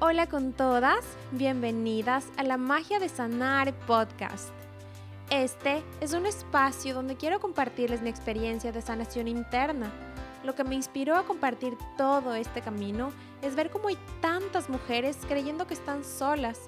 [0.00, 4.48] Hola con todas, bienvenidas a la Magia de Sanar podcast.
[5.30, 9.92] Este es un espacio donde quiero compartirles mi experiencia de sanación interna.
[10.42, 15.16] Lo que me inspiró a compartir todo este camino es ver cómo hay tantas mujeres
[15.28, 16.58] creyendo que están solas,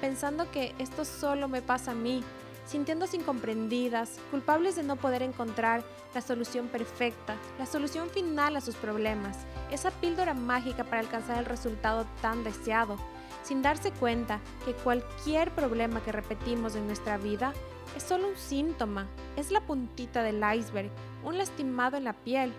[0.00, 2.22] pensando que esto solo me pasa a mí,
[2.66, 5.84] sintiéndose incomprendidas, culpables de no poder encontrar
[6.14, 9.38] la solución perfecta, la solución final a sus problemas,
[9.70, 12.96] esa píldora mágica para alcanzar el resultado tan deseado,
[13.44, 17.52] sin darse cuenta que cualquier problema que repetimos en nuestra vida
[17.96, 19.06] es solo un síntoma,
[19.36, 20.90] es la puntita del iceberg,
[21.24, 22.52] un lastimado en la piel,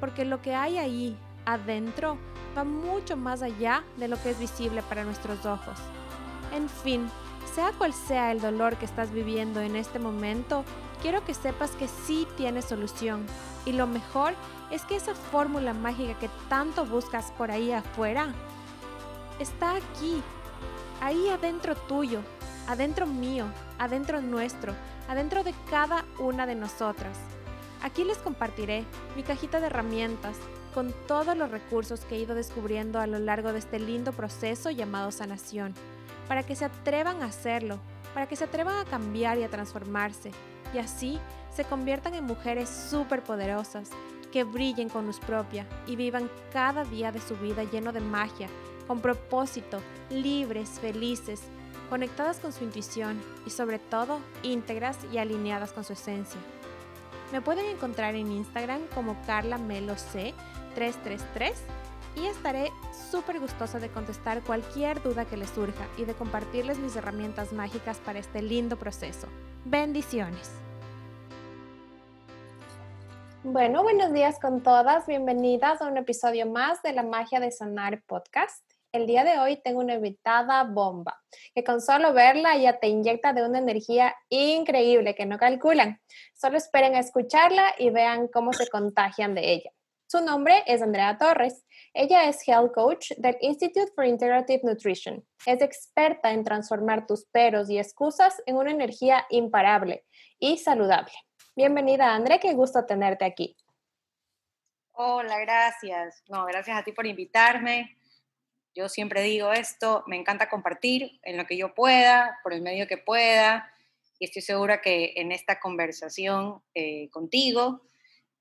[0.00, 2.18] porque lo que hay ahí, adentro,
[2.56, 5.78] va mucho más allá de lo que es visible para nuestros ojos.
[6.52, 7.08] En fin,
[7.58, 10.64] sea cual sea el dolor que estás viviendo en este momento,
[11.02, 13.26] quiero que sepas que sí tienes solución.
[13.66, 14.34] Y lo mejor
[14.70, 18.32] es que esa fórmula mágica que tanto buscas por ahí afuera
[19.40, 20.22] está aquí,
[21.00, 22.20] ahí adentro tuyo,
[22.68, 23.46] adentro mío,
[23.80, 24.72] adentro nuestro,
[25.08, 27.18] adentro de cada una de nosotras.
[27.82, 28.84] Aquí les compartiré
[29.16, 30.36] mi cajita de herramientas
[30.74, 34.70] con todos los recursos que he ido descubriendo a lo largo de este lindo proceso
[34.70, 35.74] llamado sanación
[36.28, 37.78] para que se atrevan a hacerlo,
[38.14, 40.30] para que se atrevan a cambiar y a transformarse,
[40.74, 41.18] y así
[41.50, 43.90] se conviertan en mujeres súper poderosas,
[44.30, 48.48] que brillen con luz propia y vivan cada día de su vida lleno de magia,
[48.86, 51.40] con propósito, libres, felices,
[51.88, 56.40] conectadas con su intuición y sobre todo íntegras y alineadas con su esencia.
[57.32, 60.34] Me pueden encontrar en Instagram como Carla Melo C
[60.74, 61.54] 333
[62.20, 62.72] y estaré
[63.10, 67.98] súper gustosa de contestar cualquier duda que les surja y de compartirles mis herramientas mágicas
[67.98, 69.28] para este lindo proceso.
[69.64, 70.50] Bendiciones.
[73.44, 75.06] Bueno, buenos días con todas.
[75.06, 78.64] Bienvenidas a un episodio más de la Magia de Sanar podcast.
[78.90, 81.20] El día de hoy tengo una invitada bomba,
[81.54, 86.00] que con solo verla ya te inyecta de una energía increíble que no calculan.
[86.34, 89.70] Solo esperen a escucharla y vean cómo se contagian de ella.
[90.10, 91.66] Su nombre es Andrea Torres.
[91.92, 95.22] Ella es Health Coach del Institute for Integrative Nutrition.
[95.44, 100.06] Es experta en transformar tus peros y excusas en una energía imparable
[100.38, 101.12] y saludable.
[101.54, 102.40] Bienvenida, Andrea.
[102.40, 103.54] Qué gusto tenerte aquí.
[104.92, 106.24] Hola, gracias.
[106.26, 107.98] No, gracias a ti por invitarme.
[108.74, 112.86] Yo siempre digo esto, me encanta compartir en lo que yo pueda, por el medio
[112.86, 113.70] que pueda,
[114.18, 117.82] y estoy segura que en esta conversación eh, contigo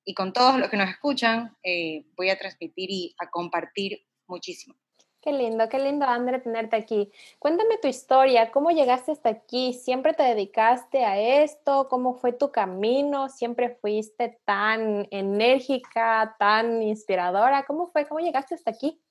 [0.07, 4.73] y con todos los que nos escuchan, eh, voy a transmitir y a compartir muchísimo.
[5.21, 7.11] Qué lindo, qué lindo, André, tenerte aquí.
[7.39, 9.73] Cuéntame tu historia, ¿cómo llegaste hasta aquí?
[9.73, 11.89] ¿Siempre te dedicaste a esto?
[11.89, 13.27] ¿Cómo fue tu camino?
[13.27, 17.65] ¿Siempre fuiste tan enérgica, tan inspiradora?
[17.65, 18.07] ¿Cómo fue?
[18.07, 19.01] ¿Cómo llegaste hasta aquí?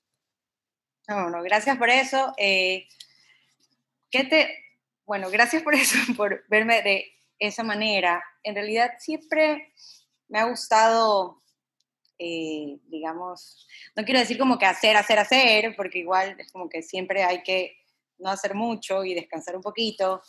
[1.09, 2.33] No, no, gracias por eso.
[2.39, 2.89] Eh,
[4.11, 4.49] ¿qué te,
[5.05, 7.05] bueno, gracias por eso, por verme de
[7.39, 8.25] esa manera.
[8.43, 9.75] En realidad siempre
[10.29, 11.43] me ha gustado,
[12.19, 16.83] eh, digamos, no quiero decir como que hacer, hacer, hacer, porque igual es como que
[16.83, 17.77] siempre hay que
[18.19, 20.23] no hacer mucho y descansar un poquito,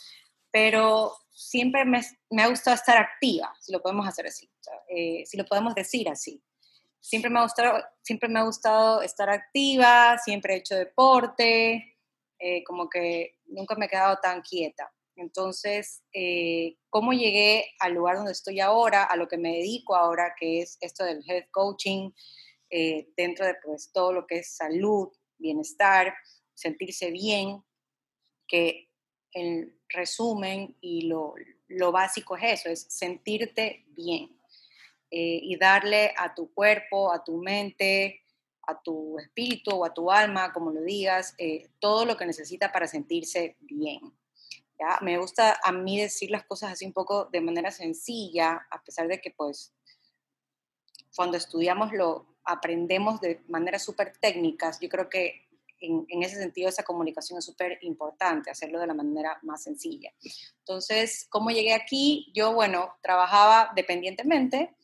[0.51, 2.01] pero siempre me,
[2.41, 4.49] ha gustado estar activa, si lo podemos hacer así,
[4.89, 6.41] eh, si lo podemos decir así.
[6.99, 11.95] Siempre me, ha gustado, siempre me ha gustado estar activa, siempre he hecho deporte,
[12.39, 14.91] eh, como que nunca me he quedado tan quieta.
[15.17, 20.35] Entonces, eh, ¿cómo llegué al lugar donde estoy ahora, a lo que me dedico ahora,
[20.39, 22.11] que es esto del health coaching,
[22.69, 26.13] eh, dentro de pues, todo lo que es salud, bienestar,
[26.53, 27.63] sentirse bien,
[28.47, 28.89] que
[29.33, 31.33] en resumen y lo,
[31.91, 34.39] básico es eso, es sentirte bien
[35.09, 38.21] eh, y darle a tu cuerpo, a tu mente,
[38.67, 41.35] a tu espíritu o a tu alma, como lo digas,
[41.79, 44.13] todo lo que necesita para sentirse bien.
[45.01, 49.07] Me gusta a mí decir las cosas así un poco de manera sencilla, a pesar
[49.07, 49.73] de que pues
[51.15, 54.79] cuando estudiamos lo aprendemos de manera súper técnicas.
[54.79, 55.47] Yo creo que
[55.79, 60.11] en, en, ese sentido esa comunicación es súper importante, hacerlo de la manera más sencilla.
[60.59, 62.31] Entonces, ¿cómo llegué aquí?
[62.33, 64.75] Yo, bueno, trabajaba dependientemente.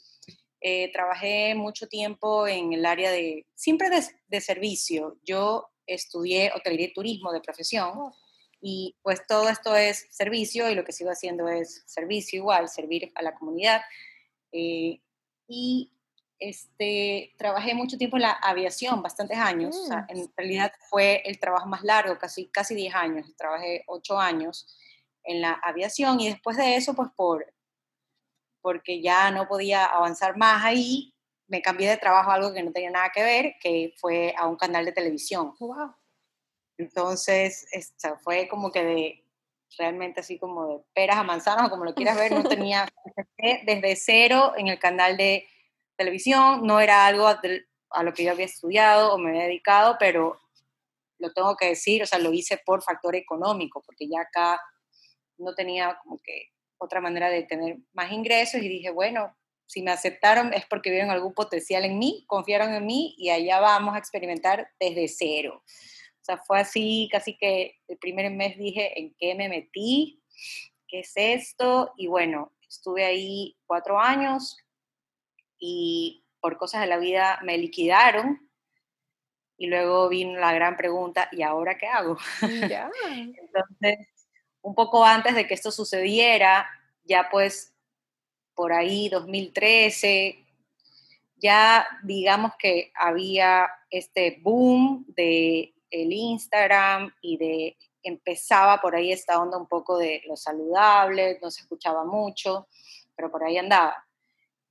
[0.59, 5.17] Eh, trabajé mucho tiempo en el área de, siempre de, de servicio.
[5.23, 8.13] Yo estudié hotelería y turismo de profesión.
[8.63, 8.65] Oh.
[8.65, 13.11] Y pues todo esto es servicio y lo que sigo haciendo es servicio igual, servir
[13.15, 13.81] a la comunidad.
[14.51, 15.01] Eh,
[15.47, 15.91] y
[16.39, 19.75] este, trabajé mucho tiempo en la aviación, bastantes años.
[19.89, 20.17] Mm.
[20.17, 23.35] en realidad fue el trabajo más largo, casi, casi 10 años.
[23.37, 24.67] Trabajé 8 años
[25.23, 27.53] en la aviación y después de eso, pues por,
[28.61, 31.13] porque ya no podía avanzar más ahí,
[31.47, 34.47] me cambié de trabajo a algo que no tenía nada que ver, que fue a
[34.47, 35.53] un canal de televisión.
[35.59, 35.93] Wow
[36.77, 37.65] Entonces,
[38.23, 39.25] fue como que de,
[39.77, 42.87] realmente así como de peras a manzanas, o como lo quieras ver, no tenía,
[43.65, 45.47] desde cero en el canal de
[45.95, 50.39] televisión, no era algo a lo que yo había estudiado o me había dedicado, pero
[51.19, 54.59] lo tengo que decir, o sea, lo hice por factor económico, porque ya acá
[55.37, 59.35] no tenía como que otra manera de tener más ingresos y dije, bueno,
[59.65, 63.59] si me aceptaron es porque vieron algún potencial en mí, confiaron en mí y allá
[63.59, 65.63] vamos a experimentar desde cero.
[66.23, 70.23] O sea, fue así, casi que el primer mes dije, ¿en qué me metí?
[70.87, 71.91] ¿Qué es esto?
[71.97, 74.57] Y bueno, estuve ahí cuatro años
[75.59, 78.49] y por cosas de la vida me liquidaron
[79.57, 82.17] y luego vino la gran pregunta, ¿y ahora qué hago?
[82.69, 82.89] Ya.
[83.11, 84.07] Entonces,
[84.61, 86.69] un poco antes de que esto sucediera,
[87.03, 87.73] ya pues
[88.55, 90.39] por ahí 2013,
[91.35, 99.39] ya digamos que había este boom de el Instagram y de empezaba por ahí esta
[99.41, 102.67] onda un poco de lo saludable, no se escuchaba mucho,
[103.15, 104.05] pero por ahí andaba.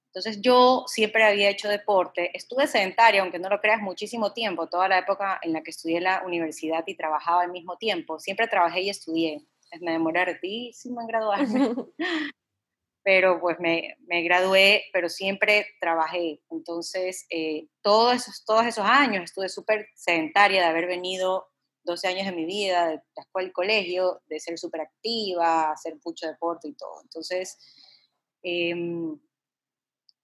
[0.08, 4.86] Entonces yo siempre había hecho deporte, estuve sedentaria, aunque no lo creas, muchísimo tiempo, toda
[4.86, 8.46] la época en la que estudié en la universidad y trabajaba al mismo tiempo, siempre
[8.46, 9.40] trabajé y estudié,
[9.80, 11.74] me demoré hartísimo en graduarme,
[13.02, 19.24] pero pues me, me, gradué, pero siempre trabajé, entonces eh, todos, esos, todos esos años
[19.24, 21.48] estuve súper sedentaria de haber venido
[21.84, 25.96] 12 años de mi vida, de la escuela y colegio, de ser súper activa, hacer
[26.04, 27.58] mucho deporte y todo, entonces...
[28.42, 28.74] Eh,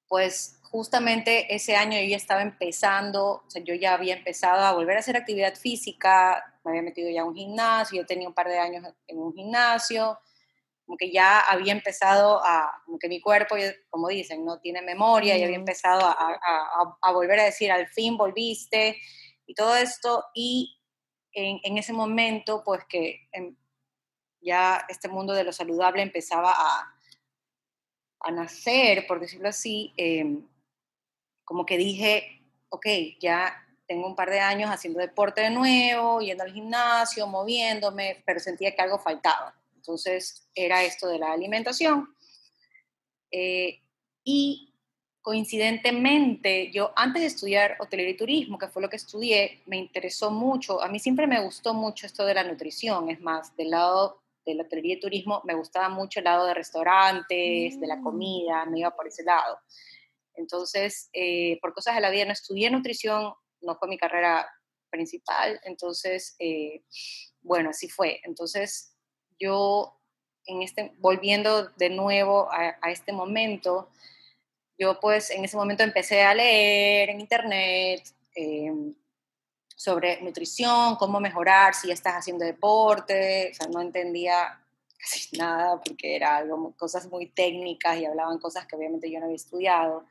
[0.09, 4.73] pues justamente ese año yo ya estaba empezando, o sea, yo ya había empezado a
[4.73, 8.35] volver a hacer actividad física, me había metido ya a un gimnasio, yo tenía un
[8.35, 10.19] par de años en un gimnasio,
[10.89, 13.57] como que ya había empezado a, como que mi cuerpo,
[13.91, 18.97] como dicen, no tiene memoria, y había empezado a, volver a decir, al fin volviste,
[19.45, 20.81] y todo esto, y
[21.33, 23.29] en, ese momento, pues que
[24.41, 26.99] ya este mundo de lo saludable empezaba a,
[28.21, 30.49] a nacer, por decirlo así, em,
[31.45, 32.41] como que dije,
[32.71, 32.87] ok,
[33.21, 38.41] ya tengo un par de años haciendo deporte de nuevo, yendo al gimnasio, moviéndome, pero
[38.41, 39.55] sentía que algo faltaba.
[39.79, 42.09] Entonces era esto de la alimentación.
[43.31, 43.81] Eh,
[44.25, 44.75] y
[45.23, 50.31] coincidentemente, yo antes de estudiar hotelería y turismo, que fue lo que estudié, me interesó
[50.31, 54.23] mucho, a mí siempre me gustó mucho esto de la nutrición, es más, del lado
[54.45, 58.03] de la hotelería y turismo, me gustaba mucho el lado de restaurantes, de la mm.
[58.03, 59.59] comida, me iba por ese lado.
[60.35, 64.49] Entonces, eh, por cosas de la vida no estudié nutrición, no fue mi carrera
[64.91, 66.83] principal, entonces, eh,
[67.43, 68.21] bueno, así fue.
[68.25, 68.98] Entonces,
[69.39, 69.99] yo,
[70.47, 73.89] en este, volviendo de nuevo a, este momento,
[74.79, 78.03] yo pues en ese momento empecé a leer en internet,
[78.35, 78.73] eh,
[79.79, 84.61] sobre nutrición, cómo mejorar si estás haciendo deporte, o sea, no entendía
[84.99, 89.27] casi nada porque era algo, cosas muy técnicas y hablaban cosas que obviamente yo no
[89.27, 90.05] había estudiado.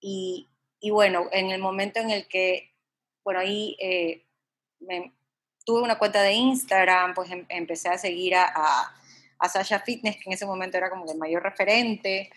[0.00, 0.48] Y,
[0.78, 2.72] y bueno, en el momento en el que,
[3.24, 4.24] bueno, ahí eh,
[5.68, 8.96] tuve una cuenta de Instagram, pues em, empecé a seguir a, a,
[9.38, 12.30] a, Sasha Fitness, que en ese momento era como el mayor referente.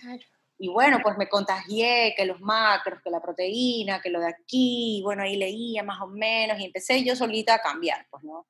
[0.58, 4.98] Y bueno, pues me contagié que los macros, que la proteína, que lo de aquí,
[4.98, 8.48] y bueno, ahí leía más o menos y empecé yo solita a cambiar, pues, ¿no?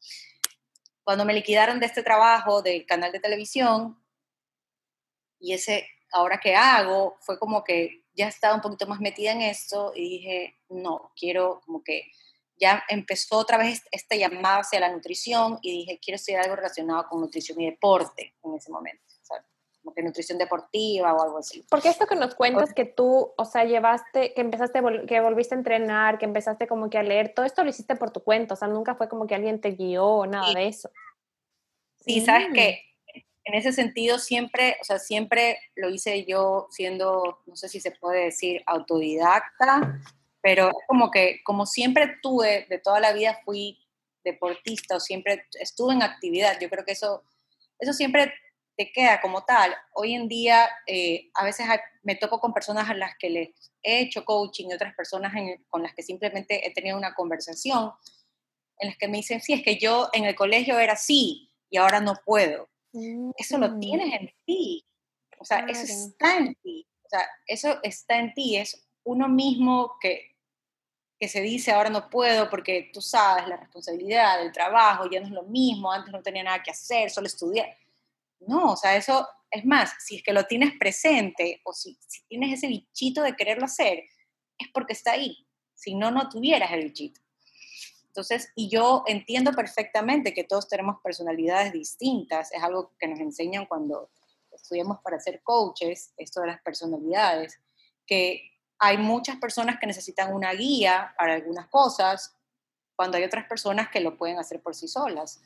[1.04, 4.04] Cuando me liquidaron de este trabajo del canal de televisión
[5.40, 9.44] y ese, ahora qué hago, fue como que ya estaba un poquito más metida en
[9.44, 12.12] esto y dije, no, quiero como que
[12.62, 17.08] ya empezó otra vez esta llamada hacia la nutrición y dije, quiero estudiar algo relacionado
[17.10, 19.04] con nutrición y deporte en ese momento
[19.82, 21.66] como que nutrición deportiva o algo así.
[21.70, 25.58] Porque esto que nos cuentas que tú, o sea, llevaste, que empezaste, que volviste a
[25.58, 28.58] entrenar, que empezaste como que a leer, todo esto lo hiciste por tu cuenta, o
[28.58, 30.90] sea, nunca fue como que alguien te guió o nada de eso.
[32.00, 33.20] Sí, sabes que mm.
[33.46, 37.92] en ese sentido siempre, o sea, siempre lo hice yo siendo, no sé si se
[37.92, 40.00] puede decir autodidacta,
[40.42, 43.80] pero es como que, como siempre tuve, de toda la vida fui
[44.24, 47.24] deportista o siempre estuve en actividad, yo creo que eso,
[47.80, 48.34] eso siempre
[48.78, 49.76] te queda como tal.
[49.94, 51.68] Hoy en día eh, a veces
[52.04, 53.50] me toco con personas a las que les
[53.84, 55.34] he hecho coaching y otras personas
[55.70, 57.92] con las que simplemente he tenido una conversación
[58.80, 61.78] en las que me dicen, sí, es que yo en el colegio era así y
[61.78, 62.70] ahora no puedo.
[63.38, 63.80] Eso lo mm.
[63.80, 64.86] tienes en ti.
[65.38, 66.88] O sea, eso está en ti.
[67.06, 68.58] O sea, eso está en ti.
[68.58, 70.31] Es uno mismo que,
[71.22, 75.28] que se dice ahora no puedo porque tú sabes la responsabilidad del trabajo, ya no
[75.28, 77.78] es lo mismo, antes no tenía nada que hacer, solo estudiar
[78.48, 81.98] no, o sea, eso es más, si es que lo tienes presente o si,
[82.28, 84.04] tienes ese bichito de quererlo hacer,
[84.58, 85.46] es porque está ahí.
[85.74, 87.20] Si no, no tuvieras el bichito.
[88.08, 93.66] Entonces, y yo entiendo perfectamente que todos tenemos personalidades distintas, es algo que nos enseñan
[93.66, 94.10] cuando
[94.52, 97.60] estudiamos para ser coaches, esto de las personalidades,
[98.06, 98.51] que
[98.84, 102.36] hay muchas personas que necesitan una guía para algunas cosas,
[102.96, 105.40] cuando hay otras personas que lo pueden hacer por sí solas.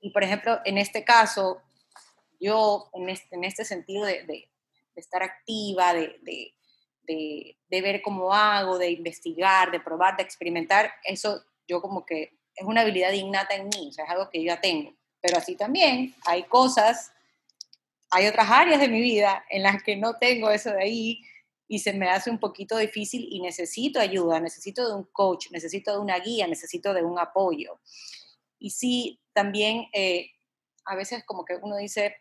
[0.00, 1.60] Y por ejemplo, en este caso,
[2.40, 4.48] yo en este, en sentido de, de,
[4.96, 6.18] estar activa, de,
[7.02, 12.64] de, ver cómo hago, de investigar, de probar, de experimentar, eso yo como que es
[12.64, 14.94] una habilidad innata en mí, o sea, es algo que yo ya tengo.
[15.20, 17.12] Pero así también hay cosas,
[18.10, 21.22] hay otras áreas de mi vida en las que no tengo eso de ahí
[21.72, 25.90] y se me hace un poquito difícil y necesito ayuda, necesito de un coach, necesito
[25.90, 27.80] de una guía, necesito de un apoyo.
[28.58, 30.32] Y sí, también eh,
[30.84, 32.14] a veces como que uno dice,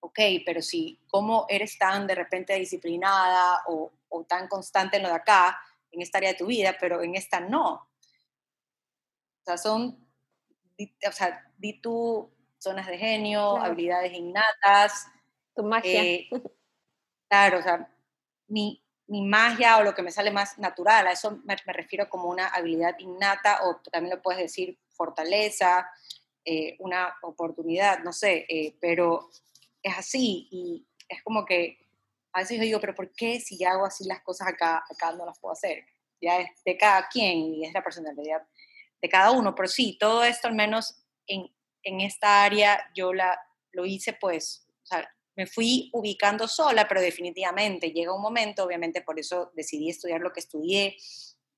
[0.00, 5.08] ok, pero si, ¿cómo eres tan de repente disciplinada o, o tan constante en lo
[5.08, 5.58] de acá,
[5.90, 7.72] en esta área de tu vida, pero en esta no?
[7.72, 10.06] O sea, son,
[10.78, 15.06] o sea, di tú zonas de genio, habilidades innatas.
[15.56, 16.04] Tu magia.
[16.04, 16.28] Eh,
[17.30, 17.90] claro, o sea,
[18.54, 22.28] mi, mi, magia o lo que me sale más natural, a eso me, refiero como
[22.28, 25.90] una habilidad innata o también lo puedes decir fortaleza,
[26.44, 29.28] eh, una oportunidad, no sé, eh, pero
[29.82, 31.78] es así y es como que
[32.32, 35.26] a veces yo digo, pero ¿por qué si hago así las cosas acá, acá no
[35.26, 35.84] las puedo hacer?
[36.20, 38.42] Ya es de cada quien y es la personalidad
[39.02, 43.38] de cada uno, pero sí, todo esto al menos en, en esta área yo la,
[43.72, 49.02] lo hice pues, o sea, me fui ubicando sola, pero definitivamente llega un momento, obviamente
[49.02, 50.96] por eso decidí estudiar lo que estudié,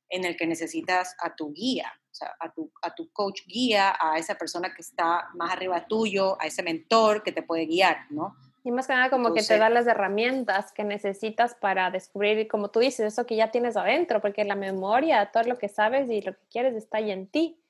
[0.08, 3.96] en el que necesitas a tu guía, o sea, a tu, a tu coach guía,
[3.98, 8.06] a esa persona que está más arriba tuyo, a ese mentor que te puede guiar,
[8.10, 8.36] ¿no?
[8.62, 12.68] Y más que nada como que te da las herramientas que necesitas para descubrir, como
[12.68, 16.20] tú dices, eso que ya tienes adentro, porque la memoria, todo lo que sabes y
[16.20, 17.60] lo que quieres está ahí en ti.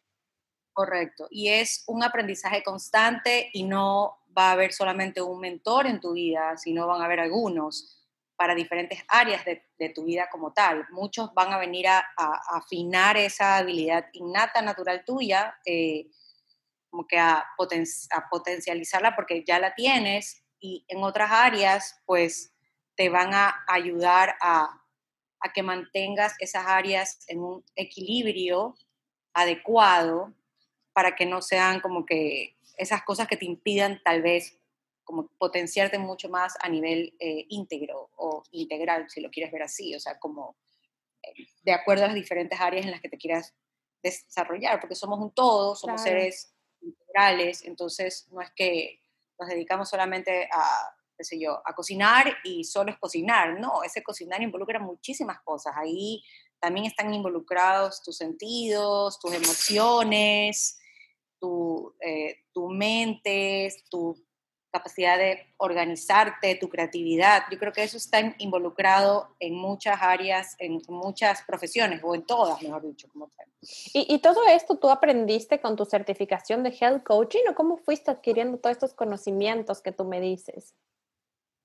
[0.77, 1.27] Correcto.
[1.31, 6.13] Y es un aprendizaje constante y no va a haber solamente un mentor en tu
[6.13, 8.05] vida, sino van a haber algunos
[8.37, 10.87] para diferentes áreas de, tu vida como tal.
[10.91, 12.07] Muchos van a venir a,
[12.51, 16.11] afinar esa habilidad innata, natural tuya, eh,
[16.91, 22.55] como que a, a potencializarla porque ya la tienes y en otras áreas, pues
[22.97, 24.83] te van a ayudar a,
[25.55, 28.75] que mantengas esas áreas en un equilibrio
[29.33, 30.35] adecuado
[30.97, 34.59] para que no sean como que esas cosas que te impidan tal vez
[35.05, 39.95] como potenciarte mucho más a nivel eh, íntegro o integral, si lo quieres ver así,
[39.95, 40.57] o sea, como
[41.23, 43.55] eh, de acuerdo a las diferentes áreas en las que te quieras
[44.03, 48.99] desarrollar, porque somos un todo, somos seres integrales, entonces no es que
[49.39, 53.61] nos dedicamos solamente a, qué sé yo, a cocinar y solo es cocinar.
[53.61, 55.75] No, ese cocinar involucra muchísimas cosas.
[55.77, 56.25] Ahí
[56.59, 60.79] también están involucrados tus sentidos, tus emociones,
[61.39, 64.17] tu, eh, tu mente, tu
[64.77, 67.45] capacidad de organizarte, tu creatividad.
[67.51, 72.61] Yo creo que eso está involucrado en muchas áreas, en muchas profesiones, o en todas,
[72.63, 73.09] mejor dicho.
[73.11, 73.31] Como
[73.95, 78.11] ¿Y, ¿Y, todo esto tú aprendiste con tu certificación de Health Coaching o cómo fuiste
[78.11, 80.75] adquiriendo todos estos conocimientos que tú me dices?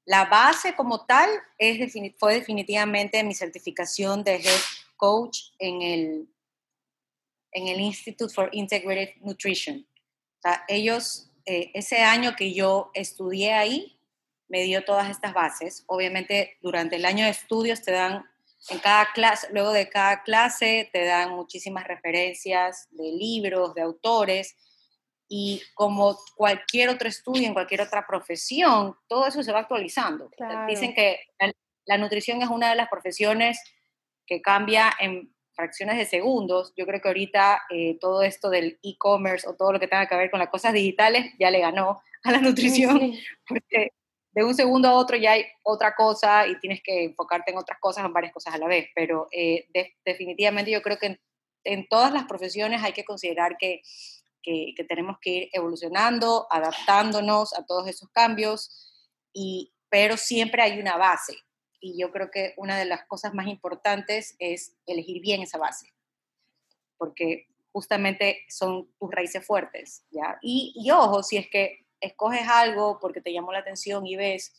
[0.06, 6.28] La base como tal es, fue definitivamente mi certificación de Health Coach en el,
[7.51, 9.86] en el Institute for Integrative Nutrition.
[10.39, 13.98] O sea, ellos eh, ese año que yo estudié ahí,
[14.48, 15.84] me dio todas estas bases.
[15.88, 18.25] Obviamente, durante el año de estudios te dan,
[18.70, 24.55] en cada clase, luego de cada clase, te dan muchísimas referencias de libros, de autores,
[25.27, 30.29] y como cualquier otro estudio, en cualquier otra profesión, todo eso se va actualizando.
[30.67, 31.22] Dicen que
[31.86, 33.58] la nutrición es una de las profesiones
[34.27, 39.48] que cambia en fracciones de segundos, yo creo que ahorita eh, todo esto del e-commerce
[39.48, 42.32] o todo lo que tenga que ver con las cosas digitales ya le ganó a
[42.32, 43.13] la nutrición,
[43.48, 43.91] porque
[44.32, 47.80] de un segundo a otro ya hay otra cosa y tienes que enfocarte en otras
[47.80, 49.68] cosas, en varias cosas a la vez, pero eh,
[50.03, 51.20] definitivamente yo creo que
[51.63, 53.82] en, todas las profesiones hay que considerar que,
[54.41, 58.89] que, que tenemos que ir evolucionando, adaptándonos a todos esos cambios,
[59.32, 61.36] y, pero siempre hay una base
[61.82, 65.92] y yo creo que una de las cosas más importantes es elegir bien esa base,
[66.98, 70.38] porque justamente son tus raíces fuertes, ¿ya?
[70.42, 74.54] Y, ojo, si es que escoges algo porque te llamó la atención y ves,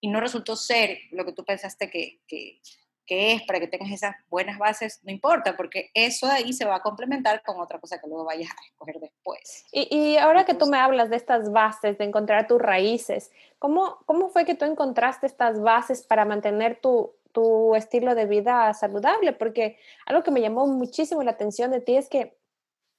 [0.00, 2.60] y no resultó ser lo que tú pensaste que,
[3.06, 6.64] que es para que tengas esas buenas bases, no importa, porque eso de ahí se
[6.64, 9.64] va a complementar con otra cosa que luego vayas a escoger después.
[9.72, 13.98] Y, y ahora que tú me hablas de estas bases, de encontrar tus raíces, ¿cómo,
[14.06, 19.32] ¿cómo fue que tú encontraste estas bases para mantener tu, tu estilo de vida saludable?
[19.32, 22.36] Porque algo que me llamó muchísimo la atención de ti es que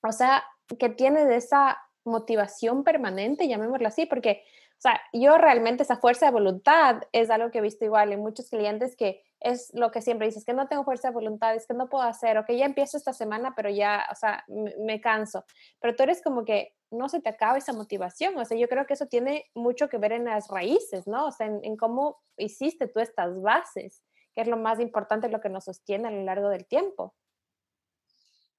[0.04, 0.44] o sea,
[0.80, 4.44] que tienes esa motivación permanente, llamémoslo así, porque,
[4.78, 8.22] o sea, yo realmente esa fuerza de voluntad es algo que he visto igual en
[8.22, 11.68] muchos clientes que es lo que siempre dices, que no tengo fuerza de voluntad, es
[11.68, 15.02] que no puedo hacer, o que ya empiezo esta semana, pero ya, o sea, me,
[15.02, 15.46] canso.
[15.80, 18.86] Pero tú eres como que no se te acaba esa motivación, o sea, yo creo
[18.86, 21.28] que eso tiene mucho que ver en las raíces, ¿no?
[21.28, 24.04] O sea, en, en cómo hiciste tú estas bases,
[24.36, 27.16] que es lo más importante, lo que nos sostiene a lo largo del tiempo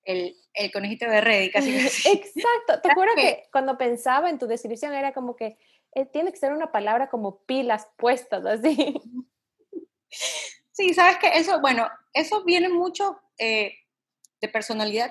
[0.09, 1.77] el, el conejito de red, casi.
[1.77, 5.59] Exacto, te juro que cuando pensaba en tu descripción era como que
[5.95, 8.95] eh, tiene que ser una palabra como pilas puestas, así.
[10.79, 13.79] Sí, sabes que eso, bueno, eso viene mucho eh,
[14.41, 15.11] de personalidad,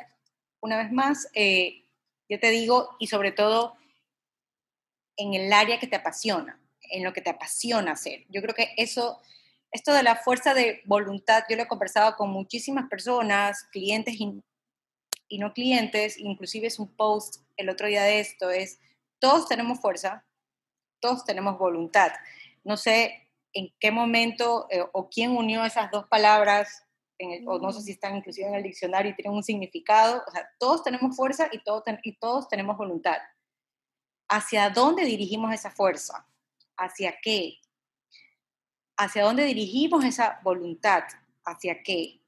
[0.62, 1.84] una vez más, eh,
[2.30, 3.76] yo te digo, y sobre todo
[5.18, 8.24] en el área que te apasiona, en lo que te apasiona hacer.
[8.30, 9.20] Yo creo que eso,
[9.70, 14.16] esto de la fuerza de voluntad, yo lo he conversado con muchísimas personas, clientes
[15.28, 18.80] y no clientes, inclusive es un post el otro día de esto, es
[19.20, 20.24] todos tenemos fuerza,
[21.02, 22.14] todos tenemos voluntad.
[22.64, 26.88] No sé en qué momento eh, o quién unió esas dos palabras,
[27.46, 30.24] o no sé si están inclusive en el diccionario y tienen un significado.
[30.28, 33.18] O sea, todos tenemos fuerza y, todos y todos tenemos voluntad.
[34.30, 36.28] ¿Hacia dónde dirigimos esa fuerza?
[36.78, 37.60] ¿Hacia qué?
[38.98, 41.04] ¿Hacia dónde dirigimos esa voluntad?
[41.44, 42.22] ¿Hacia qué?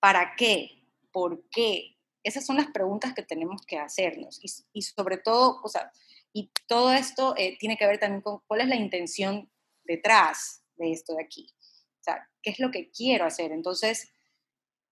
[0.00, 0.86] ¿Para qué?
[1.10, 1.96] ¿Por qué?
[2.22, 4.40] Esas son las preguntas que tenemos que hacernos
[4.72, 5.92] y, sobre todo, o sea,
[6.32, 9.50] y todo esto eh, tiene que ver también con cuál es la intención
[9.84, 11.54] detrás de esto de aquí.
[12.00, 13.52] O sea, ¿qué es lo que quiero hacer?
[13.52, 14.12] Entonces,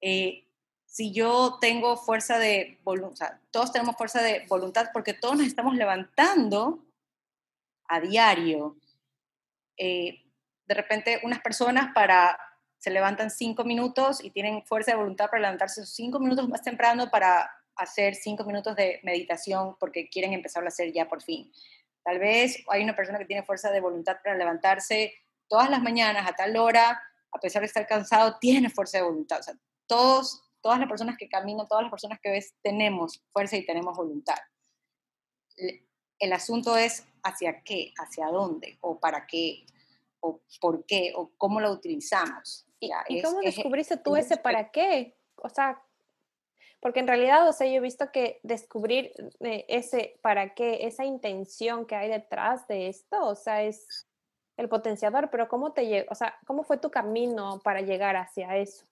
[0.01, 0.47] eh,
[0.87, 5.75] si yo tengo fuerza de voluntad, todos tenemos fuerza de voluntad porque todos nos estamos
[5.75, 6.85] levantando
[7.89, 8.77] a diario.
[9.77, 10.25] Eh,
[10.67, 12.39] de repente, unas personas para
[12.81, 17.11] se levantan cinco minutos y tienen fuerza de voluntad para levantarse cinco minutos más temprano
[17.11, 21.53] para hacer cinco minutos de meditación porque quieren empezar a hacer ya por fin.
[22.05, 25.15] Tal vez hay una persona que tiene fuerza de voluntad para levantarse
[25.49, 29.41] todas las mañanas a tal hora, a pesar de estar cansado, tiene fuerza de voluntad.
[29.41, 29.55] O sea,
[29.87, 33.97] todos, todas las personas que caminan, todas las personas que ves, tenemos fuerza y tenemos
[33.97, 34.39] voluntad.
[36.19, 39.67] El asunto es hacia qué, hacia dónde o para qué
[40.21, 42.67] o por qué o cómo lo utilizamos.
[42.79, 45.17] ¿Y, cómo descubriste tú ese para qué?
[45.37, 45.83] O sea,
[46.81, 51.05] porque en realidad, o sea, yo he visto que descubrir eh, ese para qué, esa
[51.05, 54.07] intención que hay detrás de esto, o sea, es
[54.57, 56.07] el potenciador, pero ¿cómo te?
[56.11, 58.87] O sea, ¿cómo fue tu camino para llegar hacia eso?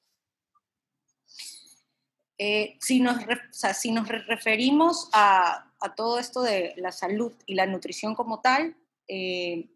[2.39, 3.17] Eh, si, nos,
[3.51, 8.77] si nos referimos a, a, todo esto de la salud y la nutrición como tal,
[9.09, 9.69] eh,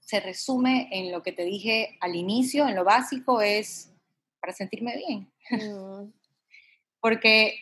[0.00, 3.92] se resume en lo que te dije al inicio, en lo básico, es
[4.40, 5.31] para sentirme bien.
[5.50, 6.12] Mm.
[7.00, 7.58] Porque,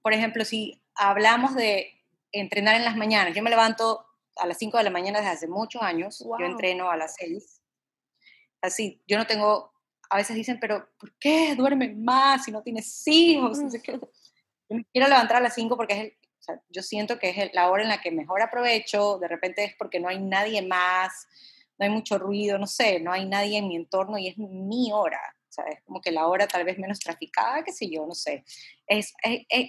[0.00, 1.92] por ejemplo, si hablamos de
[2.30, 4.06] entrenar en las mañanas, yo me levanto
[4.36, 7.60] a las 5 de la mañana desde hace muchos años, yo entreno a las 6.
[8.62, 9.72] Así, yo no tengo,
[10.08, 13.58] a veces dicen, pero ¿por qué duermes más si no tienes hijos?
[13.58, 13.68] Mm.
[14.68, 16.12] Yo me quiero levantar a las 5 porque es el,
[16.68, 20.00] yo siento que es la hora en la que mejor aprovecho, de repente es porque
[20.00, 21.26] no hay nadie más,
[21.78, 24.90] no hay mucho ruido, no sé, no hay nadie en mi entorno y es mi
[24.92, 28.06] hora, o sea, es como que la hora tal vez menos traficada, qué sé yo,
[28.06, 28.44] no sé.
[28.86, 29.14] Es,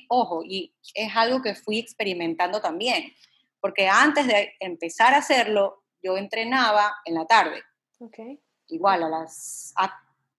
[0.08, 3.14] ojo, y es algo que fui experimentando también,
[3.60, 7.62] porque antes de empezar a hacerlo, yo entrenaba en la tarde.
[8.00, 8.40] Okay.
[8.68, 9.74] Igual a las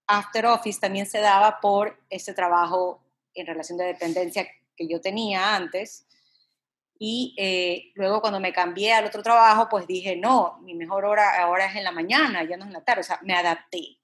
[0.06, 3.02] after office también se daba por ese trabajo
[3.34, 6.06] en relación de dependencia que yo tenía antes.
[6.98, 11.40] Y eh, luego cuando me cambié al otro trabajo, pues dije, no, mi mejor hora
[11.40, 13.00] ahora es en la mañana, ya no es en la tarde.
[13.00, 13.99] O sea, me adapté.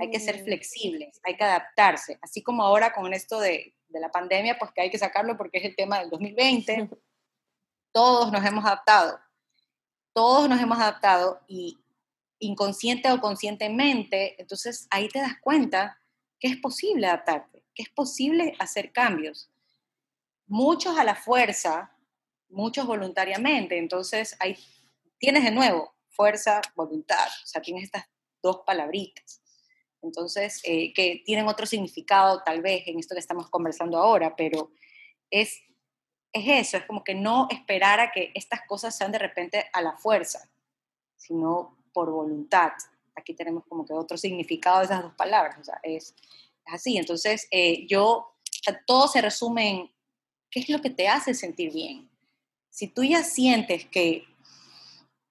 [0.00, 0.44] Hay que ser mm.
[0.44, 2.18] flexibles, hay que adaptarse.
[2.22, 5.58] Así como ahora con esto de, de la pandemia, pues que hay que sacarlo porque
[5.58, 6.88] es el tema del 2020.
[7.92, 9.18] Todos nos hemos adaptado.
[10.12, 11.78] Todos nos hemos adaptado y
[12.38, 15.98] inconsciente o conscientemente, entonces ahí te das cuenta
[16.38, 19.50] que es posible adaptarte, que es posible hacer cambios.
[20.46, 21.96] Muchos a la fuerza,
[22.48, 23.78] muchos voluntariamente.
[23.78, 24.56] Entonces, ahí
[25.18, 28.08] tienes de nuevo fuerza, voluntad, o sea, tienes estas
[28.42, 29.42] dos palabritas.
[30.02, 34.70] Entonces, eh, que tienen otro significado tal vez en esto que estamos conversando ahora, pero
[35.30, 35.60] es,
[36.32, 39.82] es eso, es como que no esperar a que estas cosas sean de repente a
[39.82, 40.48] la fuerza,
[41.16, 42.72] sino por voluntad.
[43.14, 46.14] Aquí tenemos como que otro significado de esas dos palabras, o sea, es,
[46.66, 46.96] así.
[46.96, 48.34] Entonces, eh, yo,
[48.86, 49.90] todo se resume en
[50.50, 52.10] qué es lo que te hace sentir bien,
[52.70, 54.24] si tú ya sientes que,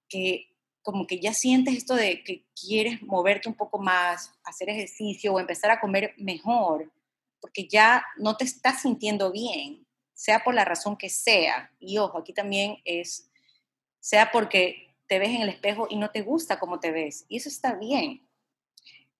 [0.08, 0.48] que
[0.86, 5.40] como que ya sientes esto de que quieres moverte un poco más, hacer ejercicio o
[5.40, 6.92] empezar a comer mejor,
[7.40, 11.72] porque ya no te estás sintiendo bien, sea por la razón que sea.
[11.80, 13.28] Y ojo, aquí también es,
[13.98, 17.24] sea porque te ves en el espejo y no te gusta cómo te ves.
[17.28, 18.24] Y eso está bien.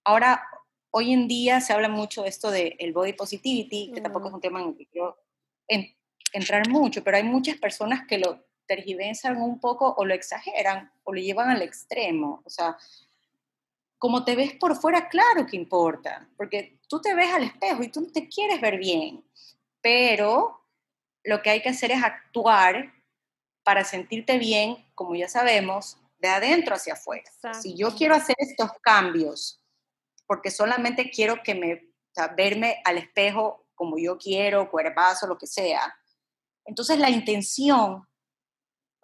[0.05, 0.45] Ahora,
[0.93, 4.35] hoy en día se habla mucho de esto del el body positivity, que tampoco es
[4.35, 5.19] un tema en el que quiero
[6.33, 11.13] entrar mucho, pero hay muchas personas que lo tergiversan un poco o lo exageran o
[11.13, 12.43] lo llevan al extremo.
[12.45, 12.77] O sea,
[13.99, 17.89] como te ves por fuera, claro que importa, porque tú te ves al espejo y
[17.89, 19.25] tú te quieres ver bien,
[19.81, 20.61] pero
[21.25, 22.93] lo que hay que hacer es actuar
[23.65, 27.31] para sentirte bien, como ya sabemos, de adentro hacia afuera.
[27.61, 29.61] Si yo quiero hacer estos cambios,
[30.27, 31.91] porque solamente quiero que me,
[32.37, 35.95] verme al espejo como yo quiero, cuerpazo, lo que sea,
[36.65, 38.07] entonces la intención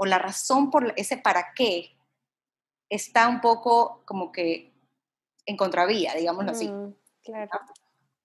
[0.03, 1.97] o la razón por ese para qué
[2.88, 4.73] está un poco como que
[5.47, 6.69] en contravía, digámoslo así.
[6.69, 6.93] Mm,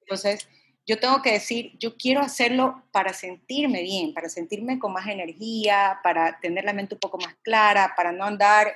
[0.02, 0.50] Entonces,
[0.88, 6.00] yo tengo que decir, yo quiero hacerlo para sentirme bien, para sentirme con más energía,
[6.02, 8.74] para tener la mente un poco más clara, para no andar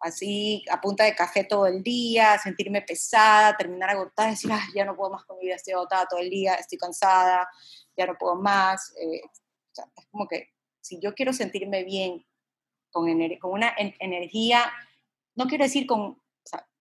[0.00, 4.96] así a punta de café todo el día, sentirme pesada, terminar agotada, decir, ya no
[4.96, 7.48] puedo más con mi vida, estoy agotada todo el día, estoy cansada,
[7.96, 8.92] ya no puedo más.
[9.00, 9.20] Eh,
[9.96, 10.48] es como que
[10.80, 12.26] si yo quiero sentirme bien
[12.92, 13.08] con,
[13.50, 14.72] una energía,
[15.34, 16.22] no quiero decir con,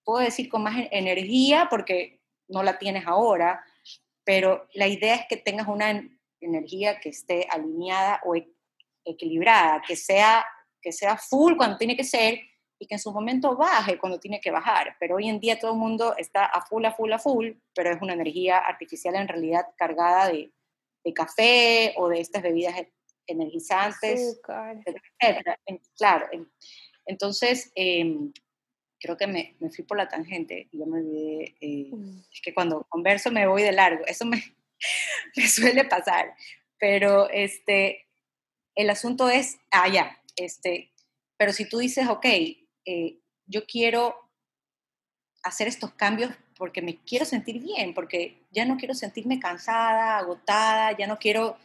[0.03, 3.63] puedo decir con más energía porque no la tienes ahora,
[4.23, 6.03] pero la idea es que tengas una
[6.41, 8.49] energía que esté alineada o e-,
[9.05, 10.45] equilibrada, que sea,
[10.81, 12.39] que sea full cuando tiene que ser
[12.77, 14.95] y que en su momento baje cuando tiene que bajar.
[14.99, 17.91] Pero hoy en día todo el mundo está a full, a full, a full, pero
[17.91, 20.51] es una energía artificial en realidad cargada de
[21.13, 22.75] café o de estas bebidas
[23.27, 24.39] energizantes,
[25.97, 26.27] Claro,
[27.05, 28.31] entonces em,
[28.99, 32.23] creo que me, me, fui por la tangente y yo me olvidé, eh, mm.
[32.31, 34.43] es que cuando converso me voy de largo, eso me,
[35.35, 36.33] me suele pasar,
[36.77, 38.07] pero este,
[38.75, 40.91] el asunto es, ah, ya, este,
[41.37, 42.25] pero si tú dices, ok,
[42.85, 44.15] eh, yo quiero
[45.43, 50.95] hacer estos cambios porque me quiero sentir bien, porque ya no quiero sentirme cansada, agotada,
[50.95, 51.57] ya no quiero,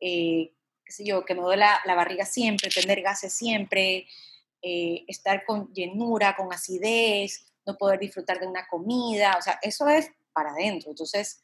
[0.00, 0.52] eh,
[0.92, 4.06] qué sé yo, que me duele la, barriga siempre, tener gases siempre,
[4.60, 9.88] eh, estar con llenura, con acidez, no poder disfrutar de una comida, o sea, eso
[9.88, 10.90] es para adentro.
[10.90, 11.42] Entonces,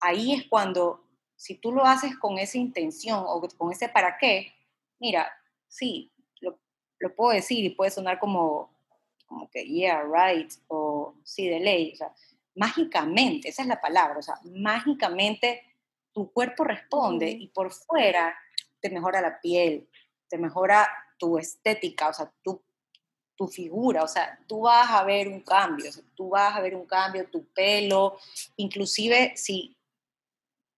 [0.00, 4.52] ahí es cuando, si tú lo haces con esa intención o con ese para qué,
[4.98, 5.32] mira,
[5.66, 6.58] sí, lo,
[6.98, 8.70] lo puedo decir y puede sonar como,
[9.24, 12.12] como que, yeah, right, o sí, de ley, o sea,
[12.54, 15.62] mágicamente, esa es la palabra, o sea, mágicamente
[16.12, 18.36] tu cuerpo responde y por fuera
[18.80, 19.88] te mejora la piel,
[20.28, 20.88] te mejora
[21.18, 22.62] tu estética, o sea, tu,
[23.36, 26.86] tu figura, o sea, tú vas a ver un cambio, tú vas a ver un
[26.86, 28.18] cambio, tu pelo,
[28.56, 29.76] inclusive si,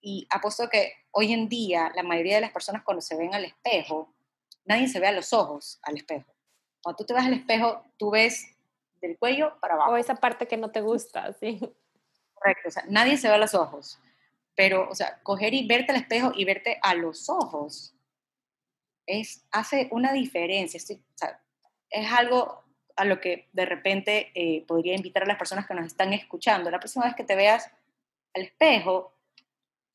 [0.01, 3.45] y apuesto que hoy en día la mayoría de las personas cuando se ven al
[3.45, 4.12] espejo,
[4.65, 6.33] nadie se ve a los ojos al espejo.
[6.83, 8.47] Cuando tú te ves al espejo, tú ves
[9.01, 9.93] del cuello para abajo.
[9.93, 11.61] O esa parte que no te gusta, sí.
[12.35, 14.01] Correcto, o sea, nadie se ve a los ojos,
[14.55, 17.95] pero, o sea, coger y verte al espejo y verte a los ojos
[19.07, 22.62] es, hace una diferencia, es, algo
[22.97, 26.71] a lo que de repente eh, podría invitar a las personas que nos están escuchando.
[26.71, 27.71] La próxima vez que te veas
[28.35, 29.15] al espejo,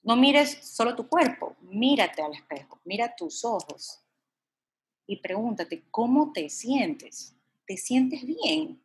[0.03, 4.03] no mires solo tu cuerpo, mírate al espejo, mira tus ojos
[5.05, 7.35] y pregúntate, ¿cómo te sientes?
[7.65, 8.81] ¿Te sientes bien?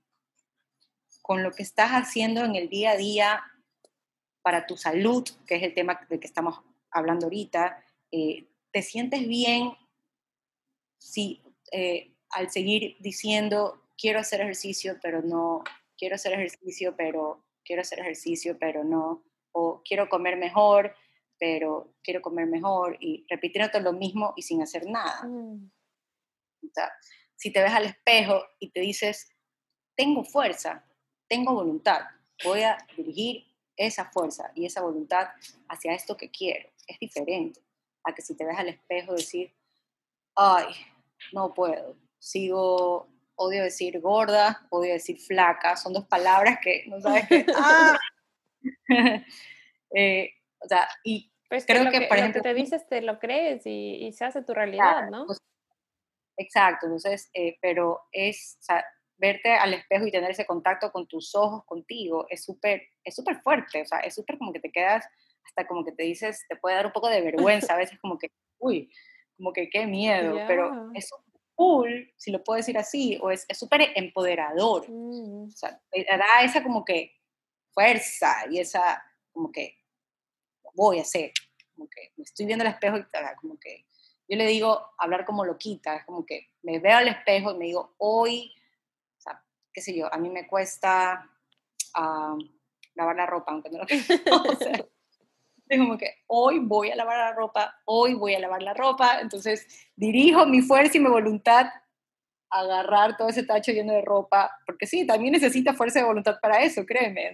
[1.23, 3.43] con lo que estás haciendo en el día a día
[4.43, 9.27] para tu salud, que es el tema del que estamos hablando ahorita, eh, te sientes
[9.27, 9.73] bien
[10.99, 15.63] si eh, al seguir diciendo quiero hacer ejercicio, pero no,
[15.97, 20.95] quiero hacer ejercicio, pero quiero hacer ejercicio, pero no, o quiero comer mejor,
[21.39, 25.23] pero quiero comer mejor, y repitiéndote lo mismo y sin hacer nada.
[25.25, 25.71] Mm.
[27.37, 29.29] si te ves al espejo y te dices,
[29.97, 30.85] tengo fuerza,
[31.29, 32.03] tengo voluntad,
[32.45, 33.52] voy a dirigir
[33.87, 35.29] esa fuerza y esa voluntad
[35.68, 36.68] hacia esto que quiero.
[36.87, 37.61] Es diferente
[38.05, 39.55] a que si te ves al espejo decir,
[40.37, 40.75] ay,
[41.33, 47.27] no puedo, sigo, odio decir gorda, odio decir flaca, son dos palabras que no sabes
[47.29, 47.47] qué.
[47.57, 47.99] ¡ah!
[49.95, 52.40] Eh, o sea, y pues creo que, por ejemplo...
[52.40, 55.27] te dices te lo crees y, se hace tu realidad, ¿no?
[55.27, 55.37] Pues,
[56.38, 58.59] exacto, entonces, eh, pero es,
[59.23, 63.41] verte al espejo y tener ese contacto con tus ojos, contigo, es súper es súper
[63.41, 65.07] fuerte, o sea, es súper como que te quedas,
[65.45, 68.19] hasta como que te dices, te puede dar un poco de vergüenza, a veces como
[68.19, 68.91] que, uy,
[69.37, 71.09] como que qué miedo, pero es
[71.55, 75.45] cool, si lo puedo decir así, o es súper empoderador, mm.
[75.45, 77.13] o sea, te da esa como que
[77.73, 79.79] fuerza y esa como que
[80.75, 81.31] voy a hacer,
[81.77, 83.05] como que me estoy viendo al espejo y
[83.41, 83.87] como que
[84.29, 87.67] yo le digo hablar como loquita, es como que me veo al espejo y me
[87.67, 88.53] digo, hoy,
[89.73, 91.29] qué sé yo, a mí me cuesta
[91.99, 92.39] uh,
[92.95, 93.85] lavar la ropa, aunque no lo
[94.53, 94.85] o sea,
[95.69, 99.21] es como que hoy voy a lavar la ropa, hoy voy a lavar la ropa,
[99.21, 101.67] entonces dirijo mi fuerza y mi voluntad
[102.51, 106.39] a agarrar todo ese tacho lleno de ropa, porque sí, también necesita fuerza de voluntad
[106.43, 107.33] para eso, créeme.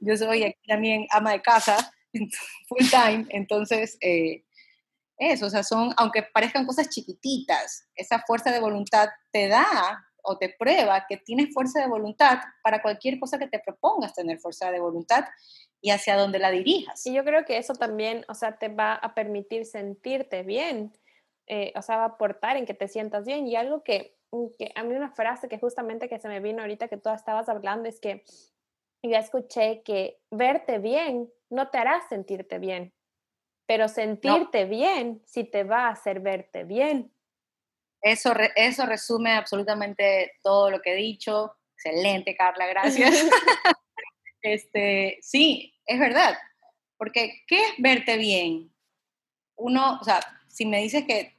[0.00, 1.92] Yo soy aquí también ama de casa,
[2.68, 4.44] full time, entonces eh,
[5.18, 10.38] eso, o sea, son, aunque parezcan cosas chiquititas, esa fuerza de voluntad te da o
[10.38, 14.70] te prueba que tienes fuerza de voluntad para cualquier cosa que te propongas tener fuerza
[14.70, 15.24] de voluntad
[15.80, 17.06] y hacia dónde la dirijas.
[17.06, 20.92] Y yo creo que eso también, o sea, te va a permitir sentirte bien,
[21.46, 23.46] eh, o sea, va a aportar en que te sientas bien.
[23.46, 24.16] Y algo que,
[24.58, 27.48] que, a mí una frase que justamente que se me vino ahorita que tú estabas
[27.48, 28.24] hablando es que
[29.02, 32.92] ya escuché que verte bien no te hará sentirte bien,
[33.66, 37.12] pero sentirte bien sí te va a hacer verte bien.
[38.02, 41.56] Eso, eso resume absolutamente todo lo que he dicho.
[41.74, 43.10] Excelente, Carla, gracias.
[44.42, 46.36] este, sí, es verdad.
[46.98, 48.72] Porque, ¿qué es verte bien?
[49.56, 51.36] Uno, o sea, si me dices que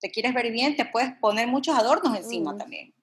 [0.00, 2.58] te quieres ver bien, te puedes poner muchos adornos encima mm.
[2.58, 2.94] también.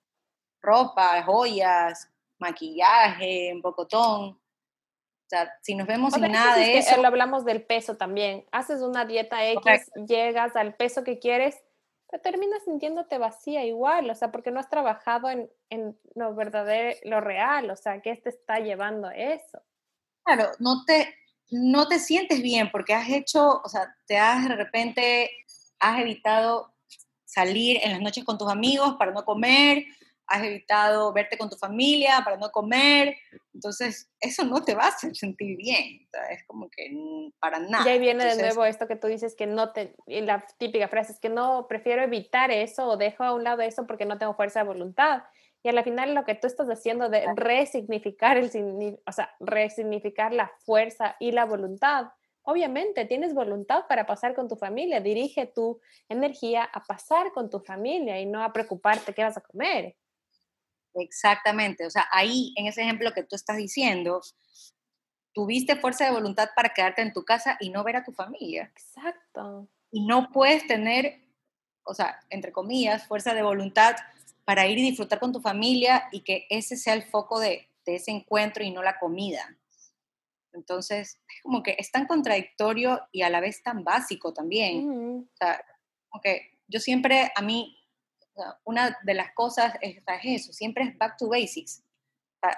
[0.62, 4.32] Ropa, joyas, maquillaje, un pocotón.
[4.32, 7.02] O sea, si nos vemos sin nada de eso.
[7.02, 8.46] lo hablamos del peso también.
[8.52, 11.62] Haces una dieta X, llegas al peso que quieres,
[12.10, 16.98] pero terminas sintiéndote vacía igual, o sea, porque no has trabajado en, en lo verdadero,
[17.04, 19.62] lo real, o sea, ¿qué te está llevando eso?
[20.24, 21.13] Claro, no te,
[21.52, 25.30] no te sientes bien porque has hecho, o sea, te has de repente,
[25.80, 26.74] has evitado
[27.26, 29.86] salir en las noches con tus amigos para no comer,
[30.30, 33.18] has evitado verte con tu familia para no comer,
[33.54, 36.92] entonces eso no te va a hacer sentir bien, es como que
[37.39, 37.84] para nada.
[37.86, 41.13] Y ahí viene de nuevo esto que tú dices que no te, la típica frase
[41.13, 44.36] es que no, prefiero evitar eso o dejo a un lado eso porque no tengo
[44.36, 45.24] fuerza de voluntad.
[45.62, 50.50] Y al final lo que tú estás haciendo de resignificar el, o sea, resignificar la
[50.63, 52.12] fuerza y la voluntad,
[52.50, 57.60] Obviamente tienes voluntad para pasar con tu familia, dirige tu energía a pasar con tu
[57.60, 59.96] familia y no a preocuparte qué vas a comer.
[61.00, 64.22] Exactamente, o sea, ahí en ese ejemplo que tú estás diciendo,
[65.34, 68.72] tuviste fuerza de voluntad para quedarte en tu casa y no ver a tu familia.
[68.74, 69.68] Exacto.
[69.92, 71.22] Y no puedes tener,
[71.84, 73.96] o sea, entre comillas, fuerza de voluntad
[74.46, 77.96] para ir y disfrutar con tu familia y que ese sea el foco de, de
[77.96, 79.58] ese encuentro y no la comida.
[80.54, 85.28] Entonces, es como que es tan contradictorio y a la vez tan básico también.
[85.32, 85.64] O sea,
[86.10, 87.78] como que yo siempre, a mí,
[88.63, 91.84] una de las cosas es, eso, siempre es back to basics.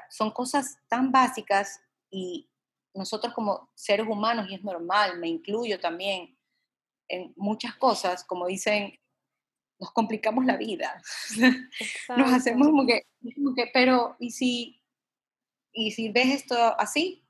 [0.10, 2.50] son cosas tan básicas y
[2.94, 6.38] nosotros como seres humanos, y es normal, me incluyo también
[7.08, 9.00] en muchas cosas, como dicen,
[9.80, 11.02] nos complicamos la vida.
[12.18, 13.04] nos hacemos como que,
[13.36, 14.82] como que, pero, ¿y si,
[15.72, 17.22] ¿y si ves esto así?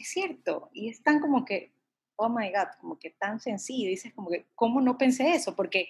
[0.00, 1.74] es cierto, y es tan como que,
[2.16, 5.54] oh my God, como que tan sencillo, dices como que, ¿cómo no pensé eso?
[5.54, 5.88] Porque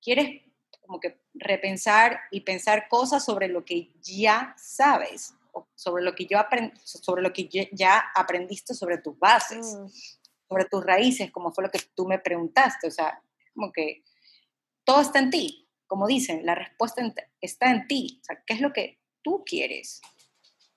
[0.00, 0.42] quieres
[0.86, 5.34] como que repensar y pensar cosas sobre lo que ya sabes,
[5.74, 6.38] sobre lo que yo
[6.84, 9.86] sobre lo que ya aprendiste sobre tus bases, mm.
[10.48, 13.22] sobre tus raíces, como fue lo que tú me preguntaste, o sea,
[13.54, 14.02] como que
[14.84, 17.02] todo está en ti, como dicen, la respuesta
[17.40, 20.00] está en ti, o sea, ¿qué es lo que tú quieres?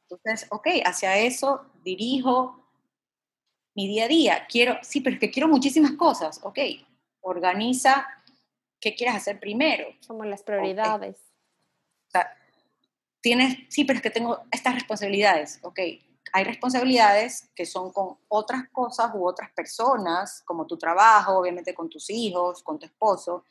[0.09, 2.63] Entonces, ok, hacia eso dirijo
[3.75, 4.47] mi día a día.
[4.47, 6.39] Quiero, sí, pero es que quiero muchísimas cosas.
[6.43, 6.59] Ok,
[7.21, 8.07] organiza
[8.79, 9.87] qué quieres hacer primero.
[10.07, 11.17] Como las prioridades.
[12.07, 12.33] O sea,
[13.21, 15.59] tienes, sí, pero es que tengo estas responsabilidades.
[15.63, 15.79] Ok,
[16.33, 21.89] hay responsabilidades que son con otras cosas u otras personas, como tu trabajo, obviamente con
[21.89, 23.45] tus hijos, con tu esposo,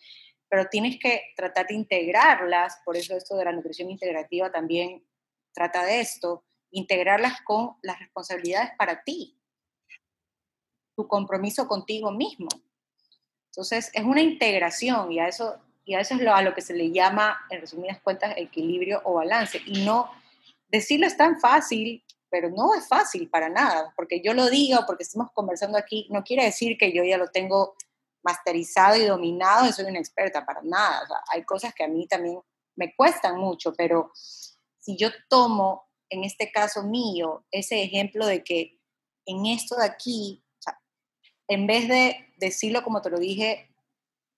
[0.49, 5.05] pero tienes que tratar de integrarlas, por eso esto de la nutrición integrativa también
[5.53, 9.41] trata de esto, integrarlas con las responsabilidades para ti,
[10.95, 12.49] tu compromiso contigo mismo.
[13.57, 16.61] Entonces, es una integración y a eso, y a eso es lo, a lo que
[16.61, 19.63] se le llama, en resumidas cuentas, equilibrio o balance.
[19.65, 20.11] Y no,
[20.69, 25.05] decirlo es tan fácil, pero no es fácil para nada, porque yo lo digo, porque
[25.05, 27.75] estamos conversando aquí, no quiere decir que yo ya lo tengo
[28.23, 31.23] masterizado y dominado y soy una experta, para nada.
[31.33, 32.39] hay cosas que a mí también
[32.77, 38.79] me cuestan mucho, pero si yo tomo, en este caso mío, ese ejemplo de que
[39.25, 40.45] en esto de aquí,
[41.49, 43.69] en vez de decirlo como te lo dije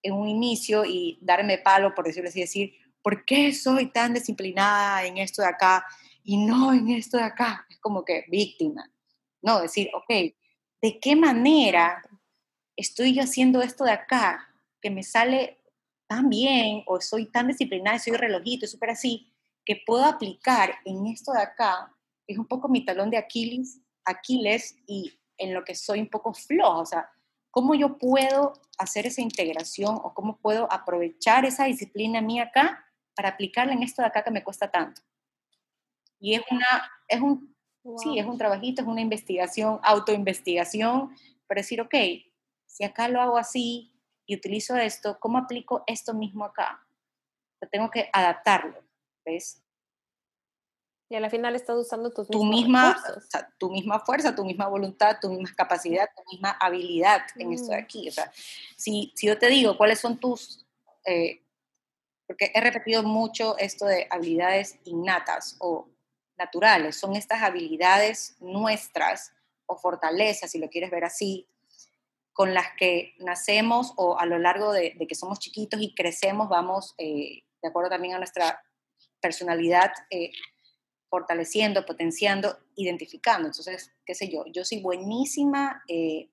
[0.03, 5.05] en un inicio y darme palo, por decirlo así, decir, ¿por qué soy tan disciplinada
[5.05, 5.85] en esto de acá
[6.23, 7.67] y no en esto de acá?
[7.69, 8.91] Es como que víctima.
[9.43, 10.09] No, decir, ok,
[10.83, 12.03] ¿de qué manera
[12.77, 14.49] estoy yo haciendo esto de acá,
[14.81, 15.59] que me sale
[16.07, 19.33] tan bien, o soy tan disciplinada, soy relojito, súper así,
[19.65, 21.93] que puedo aplicar en esto de acá,
[22.27, 26.35] es un poco mi talón de Aquiles, Aquiles y en lo que soy un poco
[26.35, 27.11] flojo, o sea,
[27.51, 33.31] ¿cómo yo puedo hacer esa integración o cómo puedo aprovechar esa disciplina mía acá para
[33.31, 35.03] aplicarla en esto de acá que me cuesta tanto?
[36.21, 37.57] Y es una, es un,
[37.99, 41.15] sí, es un trabajito, es una investigación, autoinvestigación,
[41.47, 41.95] para decir, ok,
[42.67, 43.95] si acá lo hago así
[44.27, 46.85] y utilizo esto, ¿cómo aplico esto mismo acá?
[47.73, 48.81] tengo que adaptarlo,
[49.25, 49.61] ¿ves?
[51.11, 53.03] Y al final estás usando tus tu misma,
[53.57, 57.79] tu misma fuerza, tu misma voluntad, tu misma capacidad, tu misma habilidad en esto de
[57.79, 57.85] mm.
[57.85, 58.09] aquí.
[58.09, 58.31] O sea,
[58.77, 60.67] si, si yo te digo cuáles son tus,
[61.07, 61.41] eh,
[62.27, 65.89] porque he repetido mucho esto de habilidades innatas o
[66.37, 69.33] naturales, son estas habilidades nuestras
[69.65, 71.47] o fortalezas, si lo quieres ver así,
[72.35, 76.95] con las que nacemos o a lo largo de, que somos chiquitos y crecemos, vamos,
[76.99, 78.63] eh, de acuerdo también a nuestra
[79.21, 80.31] personalidad, eh,
[81.09, 83.49] fortaleciendo, potenciando, identificando.
[83.49, 86.31] Entonces, qué sé yo, yo soy buenísima eh,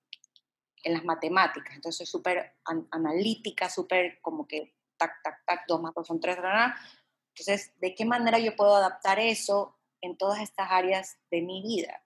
[0.84, 2.58] en las matemáticas, entonces soy súper
[2.92, 8.06] analítica, súper como que tac, tac, tac, dos más dos son tres, entonces, ¿de qué
[8.06, 12.06] manera yo puedo adaptar eso en todas estas áreas de mi vida?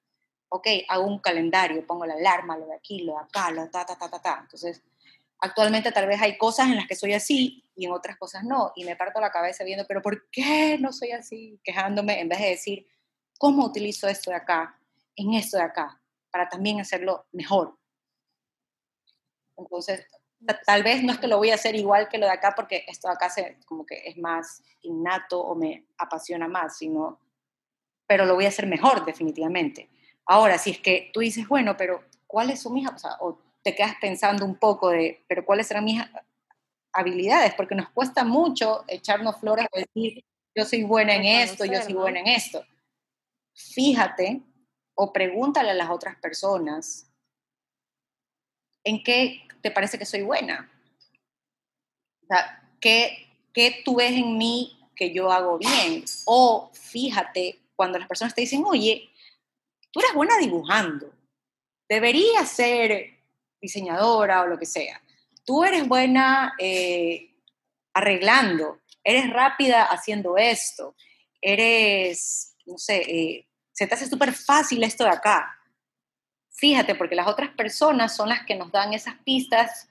[0.49, 3.69] ok, hago un calendario, pongo la alarma, lo de aquí, lo de acá, lo de
[3.69, 4.39] ta, ta, ta, ta, ta.
[4.41, 4.81] Entonces,
[5.39, 8.71] actualmente tal vez hay cosas en las que soy así y en otras cosas no.
[8.75, 11.59] Y me parto la cabeza viendo, pero ¿por qué no soy así?
[11.63, 12.87] Quejándome en vez de decir,
[13.37, 14.79] ¿cómo utilizo esto de acá
[15.15, 16.01] en esto de acá?
[16.29, 17.77] Para también hacerlo mejor.
[19.57, 20.05] Entonces,
[20.65, 22.85] tal vez no es que lo voy a hacer igual que lo de acá porque
[22.87, 27.19] esto de acá se, como que es más innato o me apasiona más, sino,
[28.07, 29.89] pero lo voy a hacer mejor definitivamente.
[30.25, 33.75] Ahora, si es que tú dices, bueno, pero ¿cuáles son mis, o, sea, o te
[33.75, 36.01] quedas pensando un poco de, pero cuáles serán mis
[36.93, 37.53] habilidades?
[37.53, 41.93] Porque nos cuesta mucho echarnos flores y decir, yo soy buena en esto, yo soy
[41.93, 42.65] buena en esto.
[43.53, 44.41] Fíjate
[44.95, 47.09] o pregúntale a las otras personas
[48.83, 50.69] en qué te parece que soy buena.
[52.23, 56.03] O sea, ¿qué, ¿qué tú ves en mí que yo hago bien?
[56.25, 59.09] O fíjate cuando las personas te dicen, oye,
[59.91, 61.13] tú eres buena dibujando,
[61.87, 63.18] deberías ser
[63.61, 65.01] diseñadora o lo que sea.
[65.45, 67.35] Tú eres buena eh,
[67.93, 70.95] arreglando, eres rápida haciendo esto,
[71.41, 75.57] eres, no sé, eh, se te hace súper fácil esto de acá.
[76.51, 79.87] Fíjate, porque las otras personas son las que nos dan esas pistas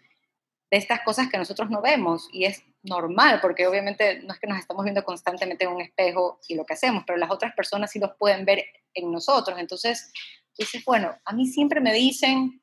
[0.70, 4.46] de estas cosas que nosotros no vemos y es normal, porque obviamente no es que
[4.46, 7.90] nos estamos viendo constantemente en un espejo y lo que hacemos, pero las otras personas
[7.90, 9.58] sí los pueden ver en nosotros.
[9.58, 10.12] Entonces,
[10.56, 12.60] dices, bueno, a mí siempre me dicen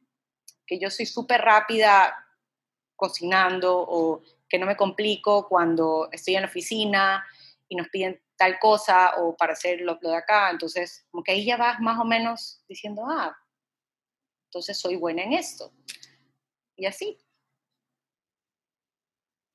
[0.66, 2.16] que yo soy súper rápida
[2.96, 7.26] cocinando o que no me complico cuando estoy en la oficina
[7.68, 10.50] y nos piden tal cosa o para hacer lo, de acá.
[10.50, 13.36] Entonces, como que ahí ya vas más o menos diciendo, ah,
[14.50, 15.72] entonces soy buena en esto.
[16.76, 17.18] Y así.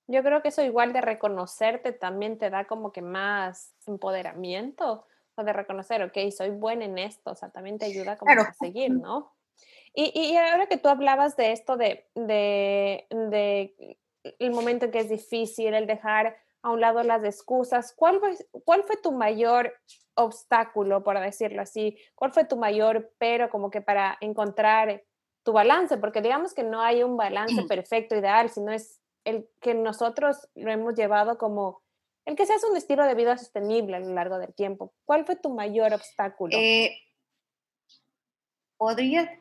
[0.07, 5.45] Yo creo que eso igual de reconocerte también te da como que más empoderamiento, o
[5.45, 8.91] de reconocer, ok, soy buena en esto, o sea, también te ayuda como a seguir,
[8.91, 9.33] ¿no?
[9.95, 13.99] Y, y, ahora que tú hablabas de esto de, de, de,
[14.39, 18.37] el momento en que es difícil, el dejar a un lado las excusas, ¿cuál fue,
[18.65, 19.75] cuál fue tu mayor
[20.15, 21.99] obstáculo, por decirlo así?
[22.15, 25.03] ¿Cuál fue tu mayor pero como que para encontrar
[25.43, 25.97] tu balance?
[25.97, 30.71] Porque digamos que no hay un balance perfecto, ideal, sino es el que nosotros lo
[30.71, 31.83] hemos llevado como
[32.27, 34.93] el que seas un estilo de vida sostenible a lo largo del tiempo.
[35.05, 36.57] ¿Cuál fue tu mayor obstáculo?
[36.57, 36.91] Eh,
[38.77, 39.39] podría,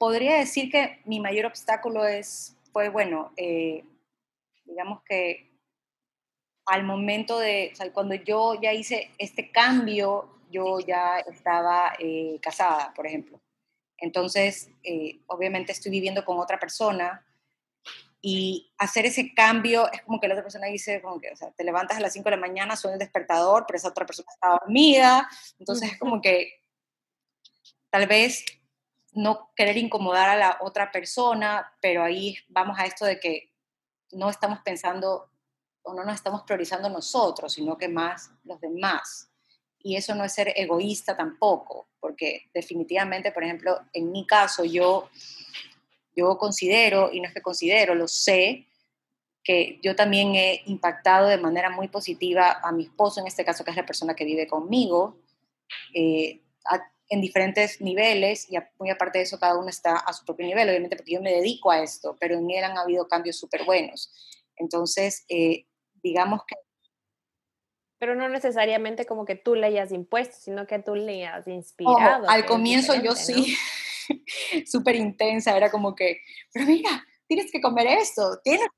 [0.00, 3.84] podría decir que mi mayor obstáculo es, fue, bueno, eh,
[4.64, 5.52] digamos que
[6.64, 12.38] al momento de, o sea, cuando yo ya hice este cambio, yo ya estaba eh,
[12.40, 13.42] casada, por ejemplo.
[13.98, 14.70] Entonces,
[15.26, 17.22] obviamente estoy viviendo con otra persona
[18.22, 21.50] y hacer ese cambio es como que la otra persona dice, como que, o sea,
[21.50, 24.30] te levantas a las 5 de la mañana, suena el despertador, pero esa otra persona
[24.32, 25.28] está dormida,
[25.58, 26.62] entonces es como que
[27.90, 28.46] tal vez
[29.12, 33.52] no querer incomodar a la otra persona, pero ahí vamos a esto de que
[34.12, 35.30] no estamos pensando
[35.82, 39.30] o no nos estamos priorizando nosotros, sino que más los demás.
[39.82, 45.08] Y eso no es ser egoísta tampoco, porque definitivamente, por ejemplo, en mi caso, yo
[46.16, 48.66] yo considero, y no es que considero, lo sé,
[49.42, 53.64] que yo también he impactado de manera muy positiva a mi esposo, en este caso
[53.64, 55.16] que es la persona que vive conmigo,
[55.94, 56.40] eh,
[57.10, 60.68] en diferentes niveles y muy aparte de eso cada uno está a su propio nivel,
[60.68, 64.12] obviamente porque yo me dedico a esto, pero en él han habido cambios súper buenos.
[64.56, 65.66] Entonces, eh,
[66.02, 66.54] digamos que...
[67.98, 72.30] Pero no necesariamente como que tú le hayas impuesto, sino que tú le hayas inspirado.
[72.30, 73.56] al comienzo yo sí,
[74.66, 76.20] súper intensa, era como que,
[76.52, 78.68] pero mira, tienes que comer esto, tienes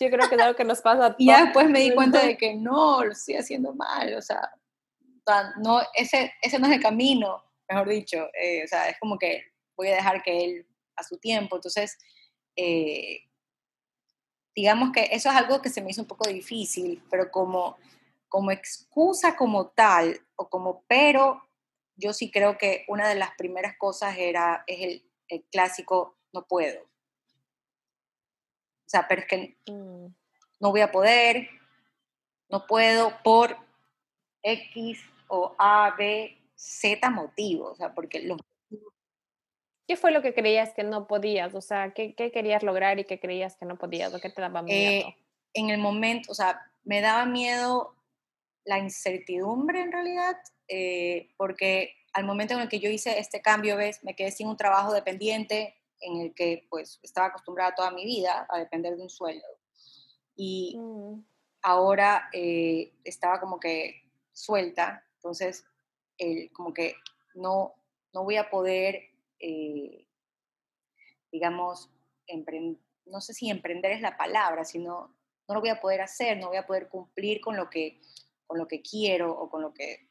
[0.00, 1.20] Yo creo que es algo que nos pasa a todos.
[1.20, 4.50] Y después me di cuenta de que no, lo estoy haciendo mal, o sea,
[5.58, 9.44] no, ese, ese no es el camino, mejor dicho, eh, o sea, es como que
[9.76, 10.66] voy a dejar que él
[10.96, 11.98] a su tiempo, entonces,
[12.54, 13.22] eh,
[14.54, 17.76] digamos que eso es algo que se me hizo un poco difícil, pero como,
[18.28, 21.42] como excusa como tal, o como pero,
[21.96, 26.46] yo sí creo que una de las primeras cosas era, es el, el clásico, no
[26.46, 26.82] puedo.
[26.82, 30.06] O sea, pero es que mm.
[30.60, 31.48] no voy a poder,
[32.48, 33.56] no puedo por
[34.42, 38.38] X o A, B, Z motivos, o sea, porque los...
[39.86, 41.54] ¿Qué fue lo que creías que no podías?
[41.54, 44.40] O sea, ¿qué, qué querías lograr y qué creías que no podías o qué te
[44.40, 45.08] daba miedo?
[45.08, 45.16] Eh,
[45.54, 47.94] en el momento, o sea, me daba miedo
[48.64, 50.36] la incertidumbre en realidad,
[50.68, 54.48] eh, porque al momento en el que yo hice este cambio, ves, me quedé sin
[54.48, 59.02] un trabajo dependiente en el que pues estaba acostumbrada toda mi vida a depender de
[59.02, 59.46] un sueldo.
[60.34, 61.24] Y mm.
[61.62, 64.02] ahora eh, estaba como que
[64.32, 65.64] suelta entonces,
[66.52, 66.94] como que
[67.34, 67.74] no,
[68.14, 69.10] no voy a poder,
[69.40, 70.06] eh,
[71.32, 71.90] digamos,
[73.06, 75.12] no sé si emprender es la palabra, sino
[75.48, 78.00] no lo voy a poder hacer, no voy a poder cumplir con lo que,
[78.46, 80.08] con lo que quiero o con lo que,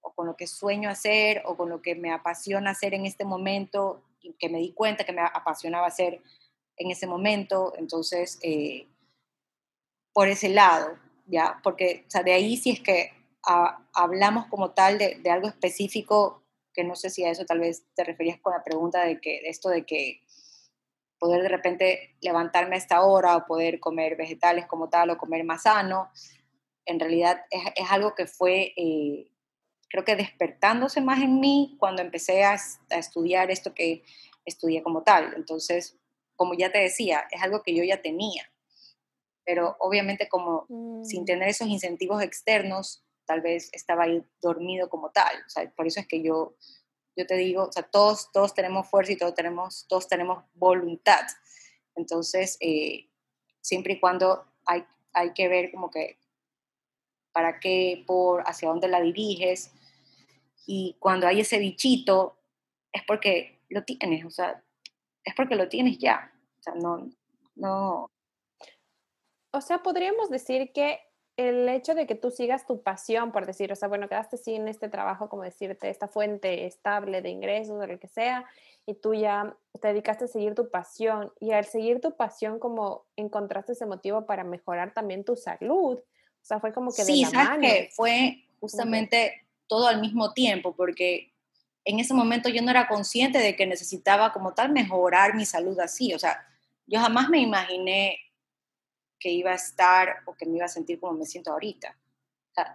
[0.00, 3.26] o con lo que sueño hacer o con lo que me apasiona hacer en este
[3.26, 4.02] momento,
[4.38, 6.22] que me di cuenta que me apasionaba hacer
[6.78, 7.74] en ese momento.
[7.76, 8.86] Entonces, eh,
[10.14, 11.60] por ese lado, ¿ya?
[11.62, 16.84] Porque, o sea, de ahí sí es que hablamos como tal de, algo específico, que
[16.84, 19.68] no sé si a eso tal vez te referías con la pregunta de que esto
[19.68, 20.20] de que
[21.18, 25.44] poder de repente levantarme a esta hora o poder comer vegetales como tal o comer
[25.44, 26.10] más sano,
[26.86, 29.30] en realidad es, algo que fue, eh,
[29.90, 32.56] creo que despertándose más en mí cuando empecé a,
[32.90, 34.02] estudiar esto que
[34.44, 35.34] estudié como tal.
[35.36, 35.98] Entonces,
[36.36, 38.50] como ya te decía, es algo que yo ya tenía,
[39.44, 40.66] pero obviamente como
[41.04, 41.26] sin mm.
[41.26, 45.36] tener esos incentivos externos, tal vez estaba ahí dormido como tal.
[45.46, 46.56] O sea, por eso es que yo,
[47.14, 51.26] yo te digo, o sea, todos, todos tenemos fuerza y todos tenemos, todos tenemos voluntad.
[51.94, 53.10] Entonces, eh,
[53.60, 56.18] siempre y cuando hay, hay que ver como que
[57.32, 59.72] para qué, por, hacia dónde la diriges.
[60.66, 62.38] Y cuando hay ese bichito,
[62.92, 64.64] es porque lo tienes, o sea,
[65.22, 66.32] es porque lo tienes ya.
[66.60, 67.10] O sea, no,
[67.56, 68.10] no.
[69.52, 70.98] O sea, podríamos decir que
[71.38, 74.66] el hecho de que tú sigas tu pasión, por decir, o sea, bueno, quedaste sin
[74.66, 78.44] este trabajo, como decirte, esta fuente estable de ingresos o lo que sea,
[78.86, 83.06] y tú ya te dedicaste a seguir tu pasión, y al seguir tu pasión, como
[83.14, 87.22] encontraste ese motivo para mejorar también tu salud, o sea, fue como que de sí,
[87.22, 91.32] la sabes que fue justamente todo al mismo tiempo, porque
[91.84, 95.78] en ese momento yo no era consciente de que necesitaba como tal mejorar mi salud
[95.78, 96.44] así, o sea,
[96.84, 98.18] yo jamás me imaginé
[99.18, 101.96] que iba a estar o que me iba a sentir como me siento ahorita.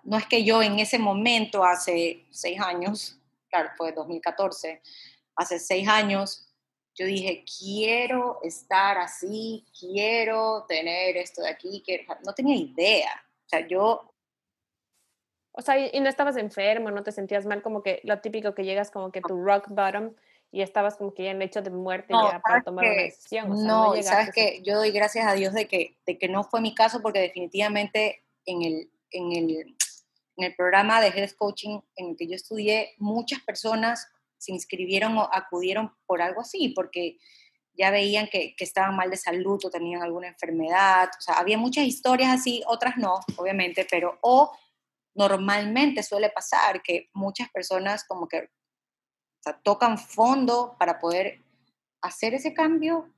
[0.03, 3.19] no es que yo en ese momento, hace seis años,
[3.49, 4.81] claro, fue 2014,
[5.35, 6.53] hace seis años,
[6.95, 11.83] yo dije, quiero estar así, quiero tener esto de aquí,
[12.25, 13.11] no tenía idea.
[13.45, 14.13] O sea, yo...
[15.55, 18.63] O sea, y no estabas enfermo, no te sentías mal, como que lo típico que
[18.63, 20.15] llegas como que tu rock bottom
[20.53, 23.65] y estabas como que ya en hecho de muerte ya para tomar una decisión.
[23.65, 26.75] no, sabes que yo doy gracias a Dios de que, de que no fue mi
[26.75, 29.75] caso porque definitivamente en el, en el,
[30.37, 35.17] en el programa de Health Coaching en el que yo estudié, muchas personas se inscribieron
[35.17, 37.17] o acudieron por algo así, porque
[37.73, 41.09] ya veían que, que, estaban mal de salud o tenían alguna enfermedad.
[41.17, 44.55] O sea, había muchas historias así, otras no, obviamente, pero o
[45.15, 48.49] normalmente suele pasar que muchas personas como que
[49.43, 51.41] sea, tocan fondo para poder
[52.01, 53.09] hacer ese cambio,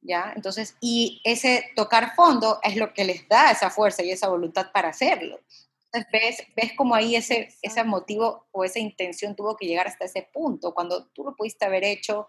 [0.00, 0.32] ¿ya?
[0.34, 4.72] Entonces, y ese tocar fondo es lo que les da esa fuerza y esa voluntad
[4.72, 5.40] para hacerlo.
[5.92, 10.04] Entonces, ves, ves como ahí ese, ese motivo o esa intención tuvo que llegar hasta
[10.04, 12.28] ese punto, cuando tú lo pudiste haber hecho,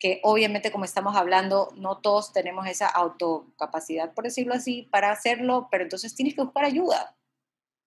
[0.00, 5.68] que obviamente como estamos hablando, no todos tenemos esa autocapacidad, por decirlo así, para hacerlo,
[5.70, 7.14] pero entonces tienes que buscar ayuda.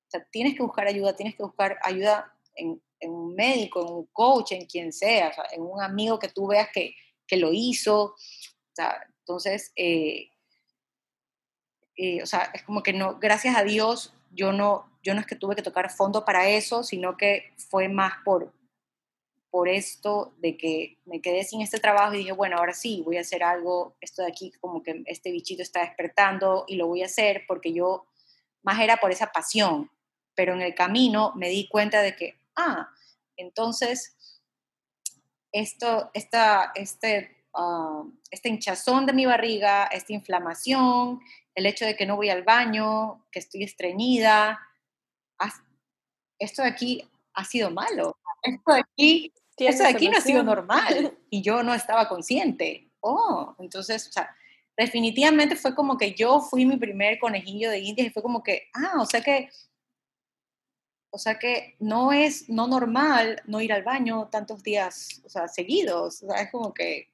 [0.08, 3.94] O sea, tienes que buscar ayuda, tienes que buscar ayuda en, en un médico, en
[3.94, 6.96] un coach, en quien sea, en un amigo que tú veas que,
[7.28, 8.16] que lo hizo.
[9.20, 10.30] entonces, eh,
[11.96, 15.28] eh, o sea, es como que no, gracias a Dios, yo no, yo no es
[15.28, 18.52] que tuve que tocar fondo para eso, sino que fue más por,
[19.52, 23.18] por esto de que me quedé sin este trabajo y dije, bueno, ahora sí, voy
[23.18, 27.04] a hacer algo, esto de aquí como que este bichito está despertando y lo voy
[27.04, 28.08] a hacer porque yo
[28.64, 29.92] más era por esa pasión,
[30.34, 32.90] pero en el camino me di cuenta de que, ah,
[33.38, 34.16] entonces,
[35.52, 41.20] esto, esta, este, uh, este hinchazón de mi barriga, esta inflamación,
[41.56, 44.60] el hecho de que no voy al baño, que estoy estreñida,
[46.40, 48.18] esto de aquí ha sido malo.
[48.42, 52.92] Esto de aquí, esto de aquí no ha sido normal y yo no estaba consciente.
[53.00, 54.36] Oh, entonces, o sea,
[54.78, 58.70] definitivamente fue como que yo fui mi primer conejillo de indias y fue como que,
[58.74, 59.50] ah, o sea que
[61.14, 65.48] o sea que no es no normal no ir al baño tantos días, o sea,
[65.48, 66.24] seguidos.
[66.24, 67.08] O sea, es como que...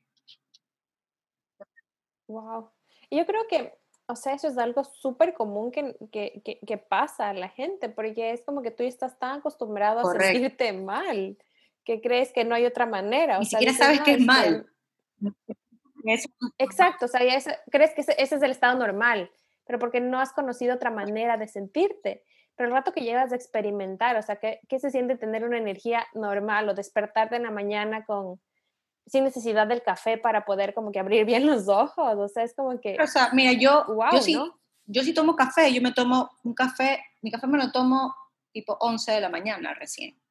[2.28, 2.70] Wow.
[3.12, 3.78] Yo creo que,
[4.08, 8.32] o sea, eso es algo súper común que, que, que, pasa a la gente, porque
[8.32, 11.38] es como que tú estás tan acostumbrado a sentirte mal,
[11.84, 13.38] que crees que no hay otra manera.
[13.40, 14.66] Ni siquiera sabes que es mal.
[16.58, 17.20] Exacto, o sea,
[17.70, 19.30] crees que ese, ese es el estado normal,
[19.66, 22.24] pero porque no has conocido otra manera de sentirte
[22.60, 25.58] pero el rato que llegas a experimentar, o sea, ¿qué, ¿qué, se siente tener una
[25.58, 28.42] energía normal o despertarte en la mañana con
[29.08, 32.18] sin necesidad del café para poder como que abrir bien los ojos?
[32.18, 32.98] O sea, es como que...
[33.02, 34.38] O sea, mira, yo, yo, sí,
[34.88, 38.14] yo sí tomo café, yo me tomo un café, mi café me lo tomo
[38.52, 40.22] tipo 11 de la mañana recién,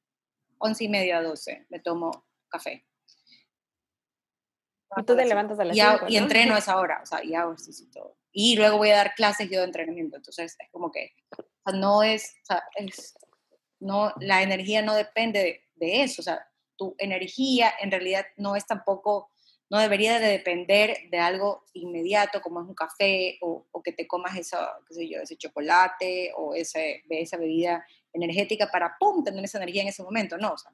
[0.58, 2.84] 11 y media, 12, me tomo café.
[4.98, 5.80] Y tú te levantas a las y,
[6.12, 8.18] y entreno a esa hora, o sea, y hago esto y todo.
[8.32, 11.14] Y luego voy a dar clases yo de entrenamiento, entonces es como que
[11.72, 13.14] no es, o sea, es,
[13.80, 16.46] no, la energía no depende de, eso, o sea,
[16.76, 19.30] tu energía en realidad no es tampoco,
[19.70, 24.36] no debería de depender de algo inmediato como es un café o, que te comas
[24.36, 29.58] eso, qué sé yo, ese chocolate o ese, esa bebida energética para, ¡pum!, tener esa
[29.58, 30.72] energía en ese momento, no, o sea,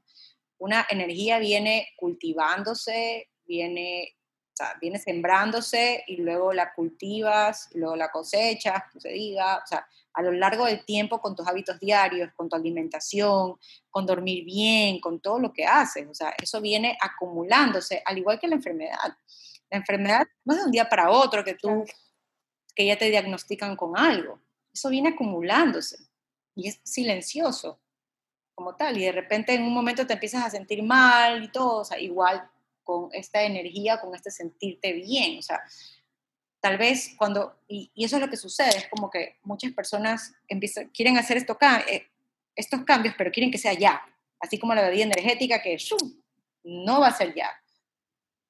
[0.59, 4.17] una energía viene cultivándose, viene,
[4.53, 9.67] o sea, viene sembrándose y luego la cultivas, luego la cosechas, que se diga, o
[9.67, 13.59] sea, a lo largo del tiempo con tus hábitos diarios, con tu alimentación,
[13.91, 16.07] con dormir bien, con todo lo que haces.
[16.09, 19.17] O sea, eso viene acumulándose, al igual que la enfermedad.
[19.71, 21.85] La enfermedad no es de un día para otro que tú,
[22.75, 24.41] que ya te diagnostican con algo.
[24.73, 25.99] Eso viene acumulándose
[26.55, 27.81] y es silencioso
[28.55, 28.97] como tal.
[28.97, 31.99] Y de repente en un momento te empiezas a sentir mal y todo, o sea,
[31.99, 32.49] igual
[32.85, 35.39] con esta energía, con este sentirte bien.
[35.39, 35.61] O sea,
[36.65, 40.89] tal vez cuando, y, eso es lo que sucede, es como que muchas personas empiezan,
[40.89, 42.07] quieren hacer esto, eh,
[42.57, 44.01] estos cambios, pero quieren que sea ya,
[44.41, 45.77] así como la bebida energética que
[46.63, 47.51] no va a ser ya.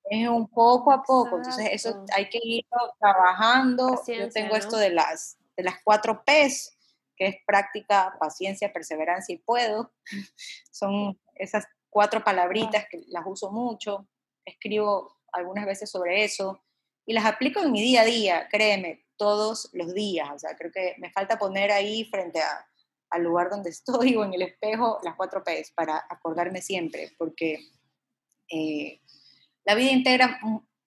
[0.04, 2.64] Es un poco a poco, entonces eso hay que ir
[3.00, 4.00] trabajando.
[4.06, 6.72] Yo tengo esto de las, de las cuatro P's,
[7.16, 9.92] que es práctica, paciencia, perseverancia y puedo.
[10.70, 14.06] Son esas cuatro palabritas que las uso mucho.
[14.44, 16.60] Escribo algunas veces sobre eso
[17.06, 20.28] y las aplico en mi día a día, créeme, todos los días.
[20.34, 22.66] O sea, creo que me falta poner ahí frente a,
[23.10, 27.58] al lugar donde estoy o en el espejo las cuatro P's para acordarme siempre, porque
[28.50, 29.00] eh,
[29.64, 30.40] la vida integra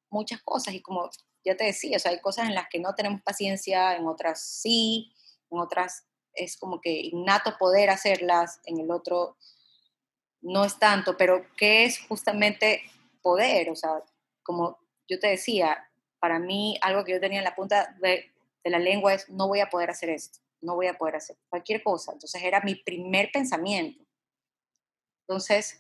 [0.10, 1.10] muchas cosas y como
[1.44, 4.42] ya te decía, o sea, hay cosas en las que no tenemos paciencia, en otras
[4.42, 5.14] sí,
[5.50, 9.38] en otras es como que innato poder hacerlas, en el otro
[10.42, 12.84] no es tanto, pero ¿qué es justamente
[13.22, 13.70] poder?
[13.70, 14.04] O sea,
[14.44, 15.87] como yo te decía,
[16.20, 18.32] para mí algo que yo tenía en la punta de,
[18.64, 21.82] la lengua es, no voy a poder hacer esto, no voy a poder hacer cualquier
[21.84, 22.12] cosa.
[22.12, 24.04] Entonces era mi primer pensamiento.
[25.22, 25.80] Entonces,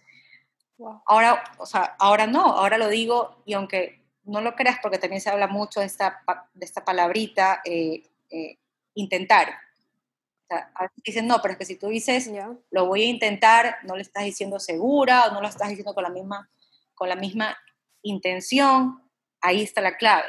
[1.05, 5.21] ahora, o sea, ahora no, ahora lo digo y aunque no lo creas porque también
[5.21, 6.23] se habla mucho de esta,
[6.53, 8.57] de esta palabrita, eh, eh,
[8.93, 9.49] intentar.
[9.49, 12.29] O sea, a veces dicen, no, pero es que si tú dices,
[12.71, 16.03] lo voy a intentar, no le estás diciendo segura o no lo estás diciendo con
[16.03, 16.49] la misma,
[16.93, 17.57] con la misma
[18.01, 19.06] intención,
[19.47, 20.27] ahí está la clave.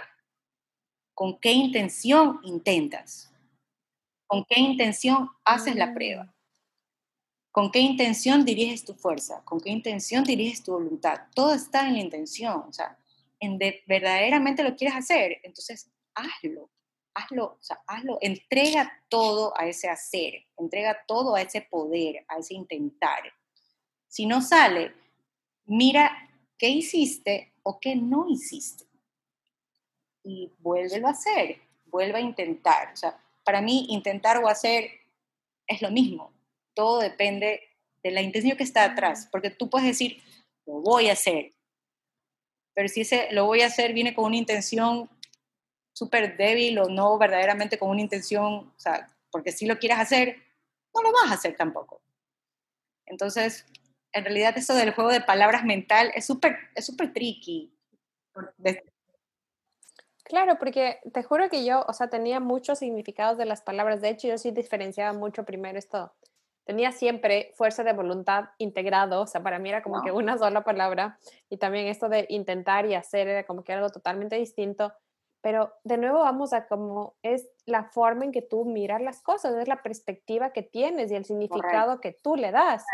[1.15, 3.33] ¿Con qué intención intentas?
[4.27, 6.25] ¿Con qué intención haces la prueba?
[6.25, 6.33] Mm.
[7.51, 9.43] ¿Con qué intención diriges tu fuerza?
[9.45, 11.23] ¿Con qué intención diriges tu voluntad?
[11.35, 12.65] Todo está en la intención.
[12.69, 12.97] O sea,
[13.41, 16.71] en verdaderamente lo quieres hacer, entonces hazlo,
[17.15, 22.39] hazlo, o sea, hazlo, entrega todo a ese hacer, entrega todo a ese poder, a
[22.39, 23.33] ese intentar.
[24.09, 24.93] Si no sale,
[25.67, 28.88] mira qué hiciste o qué no hiciste
[30.29, 32.93] y vuélvelo a hacer, vuelve a intentar.
[32.93, 34.91] O sea, para mí intentar o hacer
[35.67, 36.33] es lo mismo.
[36.75, 37.63] Todo depende
[38.03, 40.23] de la intención que está atrás, porque tú puedes decir,
[40.67, 41.53] lo voy a hacer,
[42.79, 45.11] pero si ese lo voy a hacer viene con una intención
[45.93, 50.37] súper débil o no verdaderamente con una intención, o sea, porque si lo quieres hacer,
[50.95, 52.01] no lo vas a hacer tampoco.
[53.05, 53.67] Entonces,
[54.13, 57.75] en realidad eso del juego de palabras mental es súper es súper tricky.
[60.29, 64.03] Claro, porque te juro que yo, o sea, tenía muchos significados de las palabras.
[64.03, 66.13] De hecho, yo sí diferenciaba mucho primero esto.
[66.65, 70.65] Tenía siempre fuerza de voluntad integrado, o sea, para mí era como que una sola
[70.65, 71.19] palabra.
[71.49, 74.93] Y también esto de intentar y hacer era como que algo totalmente distinto.
[75.41, 79.55] Pero de nuevo vamos a cómo es la forma en que tú miras las cosas,
[79.55, 82.85] es la perspectiva que tienes y el significado que tú le das.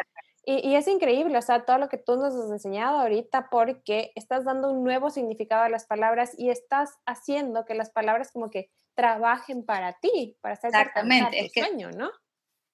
[0.47, 4.45] Y, es increíble, o sea, todo lo que tú nos has enseñado ahorita porque estás
[4.45, 8.71] dando un nuevo significado a las palabras y estás haciendo que las palabras como que
[8.95, 12.11] trabajen para ti, para hacer Exactamente, tu sueño, ¿no?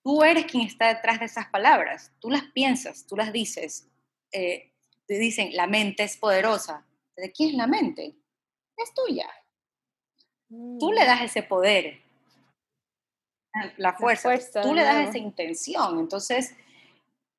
[0.02, 3.88] Tú eres quien está detrás de esas palabras, tú las piensas, tú las dices.
[4.32, 4.72] Eh,
[5.06, 6.86] te dicen, la mente es poderosa.
[7.16, 8.16] ¿De quién es la mente?
[8.76, 9.28] Es tuya.
[10.48, 11.06] Tú le mm.
[11.06, 12.00] das ese poder,
[13.76, 15.98] la fuerza, tú le das esa intención.
[16.00, 16.54] Entonces,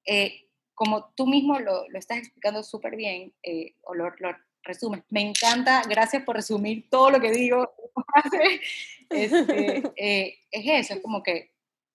[0.06, 5.04] eh, como tú mismo lo, lo estás explicando súper bien, eh, o lo, lo, resumes,
[5.10, 7.74] me encanta, gracias por resumir todo lo que digo.
[9.10, 11.54] este, eh, es eso, es como que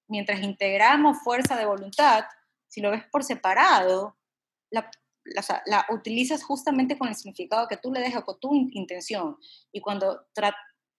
[0.09, 2.24] mientras integramos fuerza de voluntad,
[2.68, 4.16] si lo ves por separado,
[4.70, 4.90] la,
[5.24, 9.36] la, la utilizas justamente con el significado que tú le dejas, con tu intención.
[9.72, 10.26] Y cuando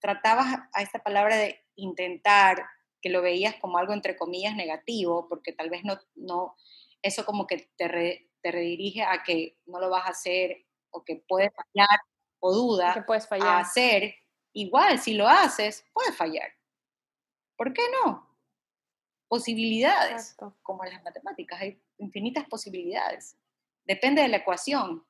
[0.00, 2.64] tratabas a esta palabra de intentar,
[3.00, 6.56] que lo veías como algo entre comillas negativo, porque tal vez no, no
[7.02, 11.16] eso como que te, te redirige a que no lo vas a hacer o que
[11.28, 12.00] puedes fallar
[12.40, 13.48] o duda que puedes fallar.
[13.48, 14.14] a hacer,
[14.52, 16.52] igual si lo haces, puedes fallar.
[17.56, 18.26] ¿Por qué no?
[19.28, 23.36] Posibilidades, como en las matemáticas, hay infinitas posibilidades.
[23.84, 25.04] Depende de la ecuación,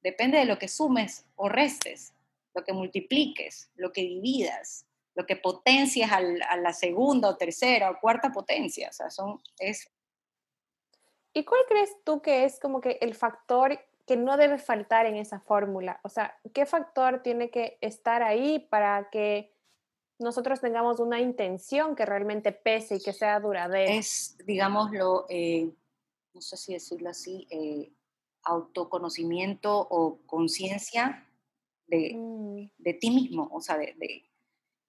[0.00, 2.14] depende de lo que sumes o restes,
[2.54, 8.00] lo que multipliques, lo que dividas, lo que potencias a la segunda o tercera o
[8.00, 8.88] cuarta potencia.
[8.88, 9.90] O sea, son, es
[11.38, 13.78] ¿Y cuál crees tú que es como que el factor
[14.08, 16.00] que no debe faltar en esa fórmula?
[16.02, 19.52] O sea, ¿qué factor tiene que estar ahí para que
[20.18, 23.92] nosotros tengamos una intención que realmente pese y que sea duradera?
[23.92, 25.70] Es, digámoslo, eh,
[26.34, 27.92] no sé si decirlo así, eh,
[28.42, 31.24] autoconocimiento o conciencia
[31.86, 32.70] de, mm.
[32.78, 33.94] de, ti mismo, o sea, de,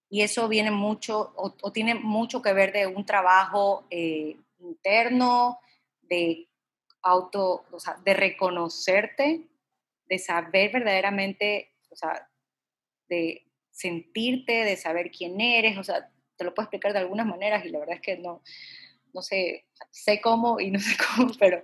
[0.10, 5.60] y eso viene mucho, o, tiene mucho que ver de un trabajo eh, interno,
[6.10, 6.50] de
[7.02, 9.48] auto, o sea, de reconocerte,
[10.08, 12.28] de saber verdaderamente, o sea,
[13.08, 17.66] de sentirte, de saber quién eres, o sea, te lo puedo explicar de algunas maneras
[17.66, 18.42] y la verdad es que no,
[19.14, 21.64] no sé, sé cómo y no sé cómo, pero,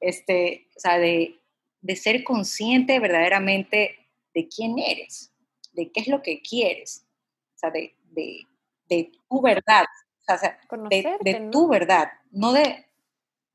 [0.00, 1.40] este, o sea, de,
[1.80, 3.96] de ser consciente verdaderamente
[4.34, 5.32] de quién eres,
[5.72, 7.06] de qué es lo que quieres,
[7.54, 8.46] o sea, de, de,
[8.88, 9.84] de tu verdad,
[10.20, 10.58] o sea,
[10.90, 12.86] de, de tu verdad, no de,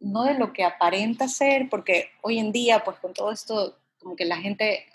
[0.02, 4.16] no de lo que aparenta ser, porque hoy en día, pues con todo esto, como
[4.16, 4.86] que la gente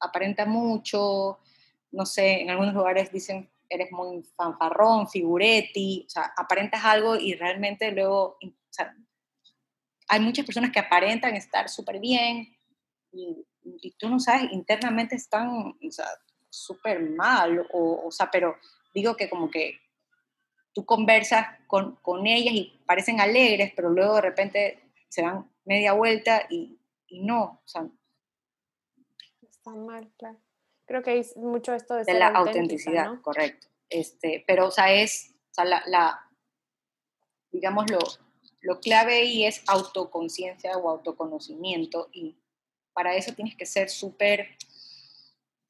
[0.00, 1.38] aparenta mucho,
[1.92, 7.34] no sé, en algunos lugares dicen, eres muy fanfarrón, figuretti, o sea, aparentas algo y
[7.34, 8.96] realmente luego, o sea,
[10.08, 12.56] hay muchas personas que aparentan estar súper bien
[13.12, 13.44] y,
[13.98, 16.06] tú no sabes, internamente están, o sea,
[16.48, 18.56] súper mal, o, o sea, pero
[18.94, 19.78] digo que como que
[20.78, 25.92] tú conversas con, con, ellas y parecen alegres, pero luego de repente se dan media
[25.92, 27.60] vuelta y, y no.
[27.64, 27.88] O sea,
[29.42, 30.38] Están mal, claro.
[30.86, 33.66] Creo que hay mucho esto de, de la autenticidad, correcto.
[33.90, 36.30] Este, pero, o sea, es, o sea, la, la
[37.50, 37.98] digamos, lo,
[38.60, 42.36] lo clave ahí es autoconciencia o autoconocimiento y
[42.92, 44.56] para eso tienes que ser súper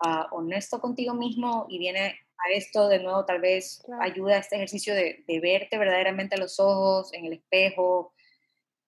[0.05, 4.57] uh, honesto contigo mismo y viene a esto, de nuevo, tal vez ayuda a este
[4.57, 8.13] ejercicio de, verte verdaderamente a los ojos, en el espejo,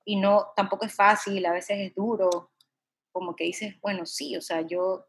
[0.05, 2.51] y no, tampoco es fácil, a veces es duro,
[3.13, 5.07] como que dices, bueno, sí, o sea, yo,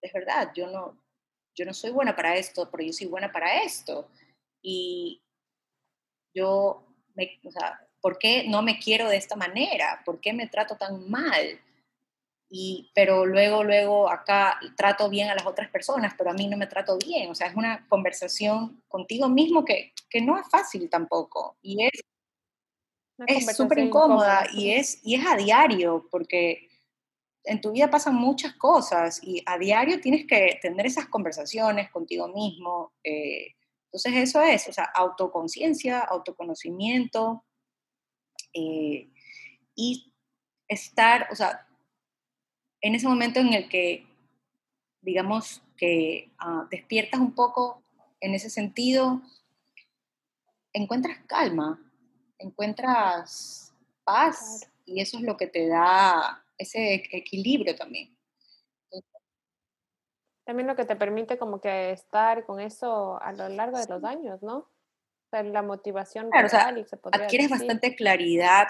[0.00, 1.02] es verdad, yo no,
[1.54, 4.08] yo no soy buena para esto, pero yo soy buena para esto,
[4.62, 5.22] y
[6.34, 10.02] yo, me, o sea, ¿por qué no me quiero de esta manera?
[10.04, 11.60] ¿Por qué me trato tan mal?
[12.94, 16.66] Pero luego, luego acá trato bien a las otras personas, pero a mí no me
[16.66, 17.30] trato bien.
[17.30, 21.56] O sea, es una conversación contigo mismo que, que no es fácil tampoco.
[21.62, 22.02] Y es
[23.26, 26.68] es súper incómoda, y es, y es a diario, porque
[27.44, 32.28] en tu vida pasan muchas cosas y a diario tienes que tener esas conversaciones contigo
[32.28, 32.92] mismo.
[33.02, 33.54] Eh,
[33.86, 37.44] entonces eso es, o sea, autoconciencia, autoconocimiento
[38.52, 39.10] eh,
[39.74, 40.12] y
[40.68, 41.66] estar, o sea,
[42.82, 44.06] en ese momento en el que,
[45.00, 47.82] digamos, que ah, despiertas un poco
[48.20, 49.22] en ese sentido,
[50.72, 51.80] encuentras calma,
[52.38, 53.72] encuentras
[54.04, 58.16] paz y eso es lo que te da ese equilibrio también.
[60.44, 64.02] También lo que te permite como que estar con eso a lo largo de los
[64.02, 64.56] años, ¿no?
[64.56, 66.48] O sea, la motivación claro,
[67.12, 68.66] adquieres bastante claridad,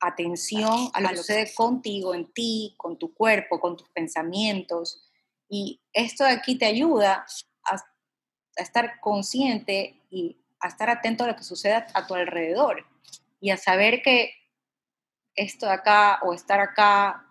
[0.00, 5.02] atención a lo que sucede contigo, en ti, con tu cuerpo, con tus pensamientos.
[5.48, 7.26] Y esto de aquí te ayuda
[7.64, 12.86] a, a estar consciente y a estar atento a lo que sucede a tu alrededor
[13.40, 14.32] y a saber que
[15.34, 17.26] esto de acá o estar acá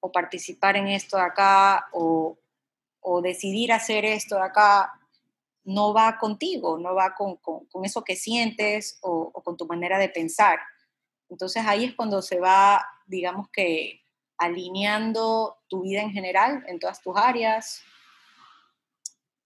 [0.00, 2.38] o participar en esto de acá o,
[3.22, 4.92] decidir hacer esto de acá
[5.62, 7.38] no va contigo, no va con,
[7.84, 10.58] eso que sientes o, con tu manera de pensar.
[11.28, 14.02] Entonces ahí es cuando se va, digamos que,
[14.38, 17.82] alineando tu vida en general, en todas tus áreas,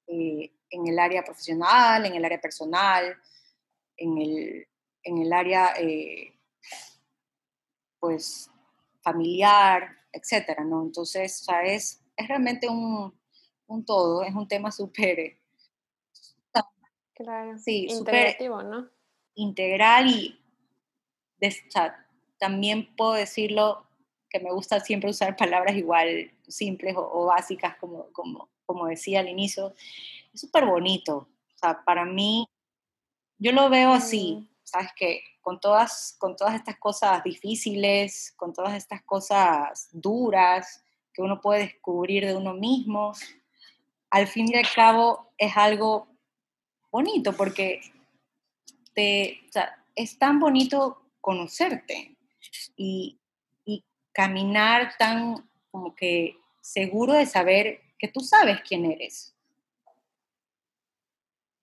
[0.06, 3.16] eh, en el área profesional, en el área personal,
[3.96, 4.68] en el,
[5.02, 6.34] en el área eh,
[7.98, 8.50] pues
[9.02, 10.82] familiar, etcétera, ¿no?
[10.82, 13.14] Entonces, o es, realmente un,
[13.86, 15.38] todo, es un tema súper...
[17.14, 18.88] Claro, sí, integrativo, ¿no?
[19.34, 20.39] Integral y
[22.38, 23.86] también puedo decirlo
[24.28, 29.28] que me gusta siempre usar palabras igual simples o, básicas, como, como, como decía al
[29.28, 29.74] inicio.
[30.32, 31.16] Es súper bonito.
[31.16, 32.47] O sea, para mí,
[33.38, 34.49] yo lo veo así, mm.
[34.62, 34.88] ¿sabes?
[34.97, 41.41] Que con todas, con todas estas cosas difíciles, con todas estas cosas duras que uno
[41.41, 43.12] puede descubrir de uno mismo,
[44.11, 46.09] al fin y al cabo es algo
[46.91, 47.80] bonito porque
[48.93, 49.41] te,
[49.95, 52.16] es tan bonito conocerte
[52.76, 53.18] y,
[53.64, 59.34] y caminar tan como que seguro de saber que tú sabes quién eres.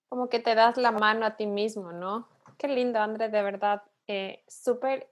[0.10, 2.28] Como que te das la mano a ti mismo, ¿no?
[2.58, 5.10] Qué lindo, André, de verdad, eh, súper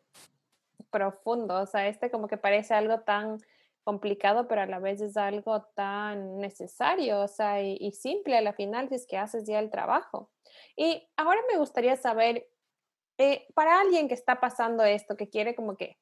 [0.89, 1.61] profundo.
[1.61, 3.39] O sea, este como que parece algo tan
[3.83, 8.53] complicado, pero a la vez es algo tan necesario, o sea, y, simple a la
[8.53, 10.31] final si es que haces ya el trabajo.
[10.75, 12.47] Y ahora me gustaría saber,
[13.17, 15.97] eh, para alguien que está pasando esto, que quiere como que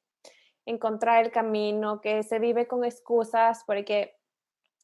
[0.66, 4.16] encontrar el camino, que se vive con excusas, porque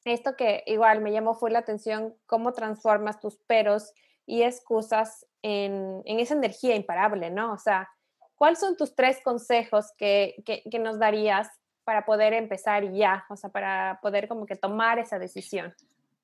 [0.05, 3.93] esto que igual me llamó fue la atención, cómo transformas tus peros
[4.26, 7.53] y excusas en, esa energía imparable, ¿no?
[7.53, 7.89] O sea,
[8.37, 10.43] ¿cuáles son tus tres consejos que,
[10.81, 11.49] nos darías
[11.85, 13.24] para poder empezar ya?
[13.28, 15.74] O sea, para poder como que tomar esa decisión.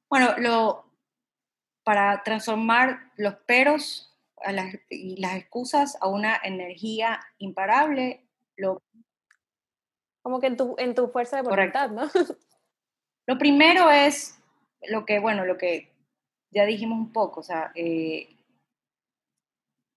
[0.09, 0.85] Bueno, lo,
[1.83, 4.16] para transformar los peros
[4.89, 8.27] y las excusas a una energía imparable,
[8.57, 8.83] lo...
[10.23, 12.11] Como que en tu, en tu fuerza de voluntad, ¿no?
[13.29, 14.39] Lo primero es
[14.89, 15.93] lo que, bueno, lo que
[16.51, 18.37] ya dijimos un poco, o sea, eh,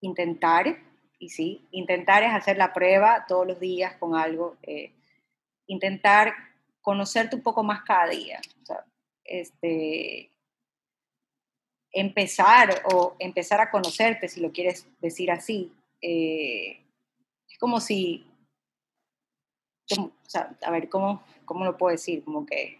[0.00, 0.76] intentar,
[1.18, 4.92] y sí, intentar es hacer la prueba todos los días con algo, eh,
[5.66, 6.34] intentar
[6.80, 8.84] conocerte un poco más cada día, o sea,
[9.24, 10.29] este,
[11.92, 16.82] empezar o empezar a conocerte, si lo quieres decir así, eh,
[17.48, 18.26] es como si,
[19.98, 22.22] o sea, a ver, ¿cómo, ¿cómo lo puedo decir?
[22.24, 22.78] Como que,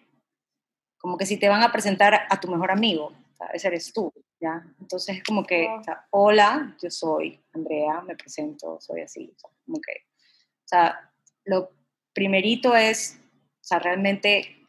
[0.99, 3.13] como que si te van a presentar a tu mejor amigo,
[3.53, 4.65] ese eres tú, ¿ya?
[4.81, 5.69] Entonces es como que,
[6.11, 9.93] hola, yo soy Andrea, me presento, soy así, o sea, como que,
[10.65, 11.13] o sea,
[11.45, 11.71] lo
[12.13, 13.21] primerito es,
[13.61, 14.67] o sea, realmente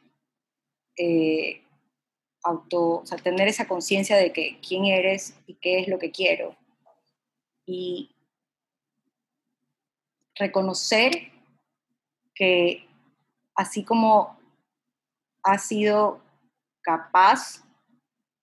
[0.97, 1.61] eh,
[2.43, 6.11] auto, o sea, tener esa conciencia de que quién eres y qué es lo que
[6.11, 6.55] quiero.
[7.65, 8.15] Y
[10.35, 11.31] reconocer
[12.33, 12.87] que
[13.55, 14.39] así como
[15.43, 16.21] has sido
[16.81, 17.63] capaz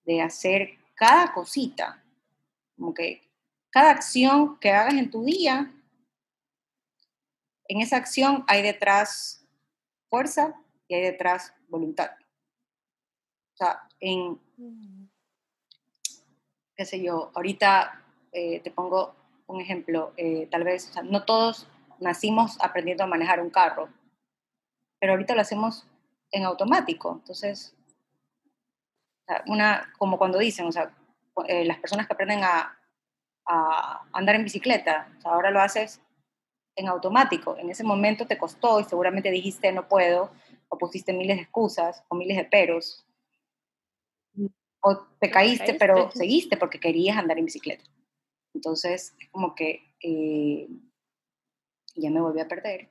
[0.05, 2.03] de hacer cada cosita,
[2.77, 3.23] como que
[3.71, 5.73] cada acción que hagas en tu día,
[7.69, 9.45] en esa acción hay detrás
[10.09, 10.55] fuerza
[10.89, 12.11] y hay detrás voluntad.
[13.59, 14.39] O sea, en,
[16.77, 19.17] qué sé yo, ahorita eh, te pongo
[19.49, 21.67] un ejemplo, eh, tal vez, no todos
[21.99, 23.89] nacimos aprendiendo a manejar un carro,
[25.01, 25.89] pero ahorita lo hacemos
[26.31, 27.15] en automático.
[27.21, 27.75] Entonces,
[29.47, 30.95] una, como cuando dicen, o sea,
[31.49, 32.75] eh, las personas que aprenden a,
[34.13, 36.01] andar en bicicleta, ahora lo haces
[36.77, 37.57] en automático.
[37.57, 40.31] En ese momento te costó y seguramente dijiste no puedo,
[40.69, 43.08] o pusiste miles de excusas o miles de peros,
[44.81, 47.85] o te caíste, pero seguiste porque querías andar en bicicleta.
[48.55, 50.69] Entonces, es como que eh,
[51.95, 52.89] ya me volví a perder.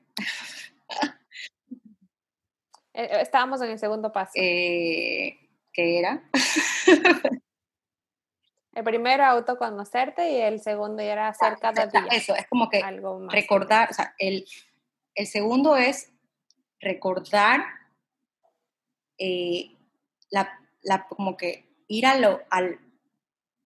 [2.94, 4.32] Eh, estábamos en el segundo paso.
[4.36, 5.38] Eh,
[5.72, 6.24] que era.
[8.74, 12.08] El primero, autoconocerte, y el segundo era hacer cada día.
[12.12, 14.46] Eso, es como que algo más recordar, o sea, el,
[15.14, 16.12] el segundo es
[16.80, 17.66] recordar
[19.18, 19.76] eh,
[20.30, 22.80] la, la, como que ir a lo, al,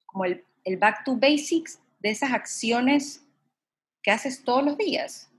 [0.05, 3.23] como el, el back to basics de esas acciones
[4.01, 5.29] que haces todos los días.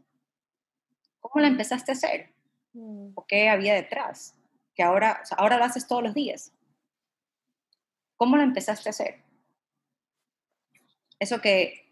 [1.21, 2.33] ¿Cómo la empezaste a hacer?
[2.73, 3.13] Mm.
[3.15, 4.35] ¿O qué había detrás?
[4.75, 6.53] Que ahora, ahora lo haces todos los días.
[8.17, 9.23] ¿Cómo la empezaste a hacer?
[11.19, 11.83] Eso que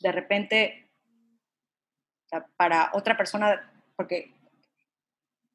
[0.00, 0.90] de repente
[2.56, 4.34] para otra persona, porque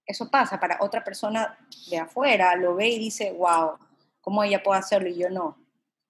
[0.06, 1.58] eso pasa, para otra persona
[1.90, 3.78] de afuera lo ve y dice, wow,
[4.30, 5.58] ¿cómo ella puede hacerlo y yo no?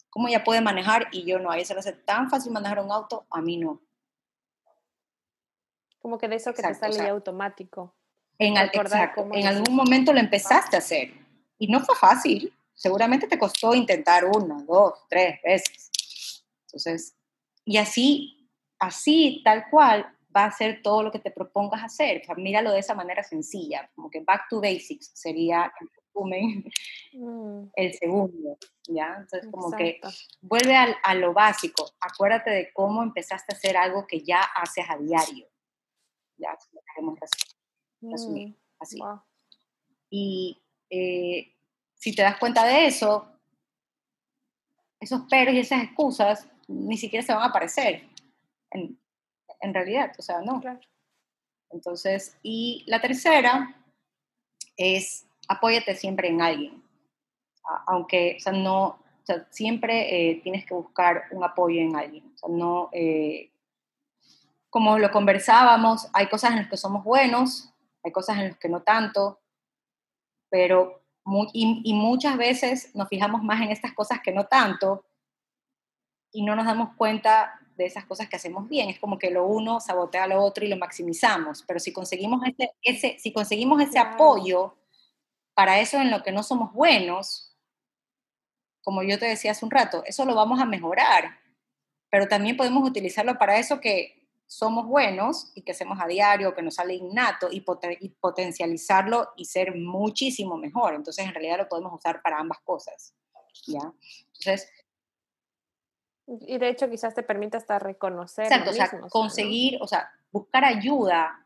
[0.09, 1.51] ¿Cómo ella puede manejar y yo no?
[1.51, 3.81] A ella se le hace tan fácil manejar un auto, a mí no.
[5.99, 7.95] Como que de eso que te sale automático.
[8.37, 11.13] En, en algún momento lo empezaste a hacer
[11.57, 12.53] y no fue fácil.
[12.73, 16.43] Seguramente te costó intentar una, dos, tres veces.
[16.65, 17.15] Entonces,
[17.63, 22.21] y así, así, tal cual, va a ser todo lo que te propongas hacer.
[22.35, 25.71] míralo de esa manera sencilla, como que back to basics sería
[26.25, 27.71] mm.
[27.75, 28.57] el segundo,
[28.87, 29.17] ¿ya?
[29.19, 29.99] Entonces, como que
[30.41, 34.97] vuelve a, lo básico, acuérdate de cómo empezaste a hacer algo que ya haces a
[34.97, 35.47] diario,
[36.37, 36.57] ya,
[38.01, 38.99] resumir, mm, así.
[40.09, 41.55] Y eh,
[41.95, 43.27] si te das cuenta de eso,
[44.99, 48.07] esos peros y esas excusas ni siquiera se van a aparecer
[48.71, 48.99] en,
[49.61, 50.61] en realidad, o sea, no.
[51.71, 53.75] Entonces, y la tercera
[54.77, 56.81] es apóyate siempre en alguien,
[57.87, 62.31] aunque, o sea, no, o sea, siempre eh, tienes que buscar un apoyo en alguien,
[62.33, 63.51] o sea, no, eh,
[64.69, 67.73] como lo conversábamos, hay cosas en las que somos buenos,
[68.03, 69.39] hay cosas en las que no tanto,
[70.49, 71.01] pero
[71.53, 75.05] y, y, muchas veces nos fijamos más en estas cosas que no tanto
[76.31, 78.89] y no nos damos cuenta de esas cosas que hacemos bien.
[78.89, 81.63] Es como que lo uno sabotea a lo otro y lo maximizamos.
[81.67, 84.75] Pero si conseguimos ese, ese, si conseguimos ese apoyo
[85.59, 87.53] para eso en lo que no somos buenos,
[88.81, 91.37] como yo te decía hace un rato, eso lo vamos a mejorar.
[92.09, 96.61] Pero también podemos utilizarlo para eso que somos buenos y que hacemos a diario, que
[96.61, 97.61] nos sale innato y,
[97.99, 100.93] y potencializarlo y ser muchísimo mejor.
[100.93, 103.13] Entonces, en realidad lo podemos usar para ambas cosas.
[103.67, 103.91] ¿ya?
[104.27, 104.71] Entonces,
[106.25, 108.45] y de hecho quizás te permita hasta reconocer.
[108.45, 111.45] Exacto, o sea, conseguir, o sea, buscar ayuda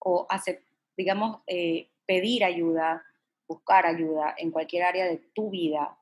[0.00, 0.62] o hacer,
[0.98, 3.02] digamos, eh, pedir ayuda,
[3.46, 5.98] buscar ayuda en cualquier área de tu vida,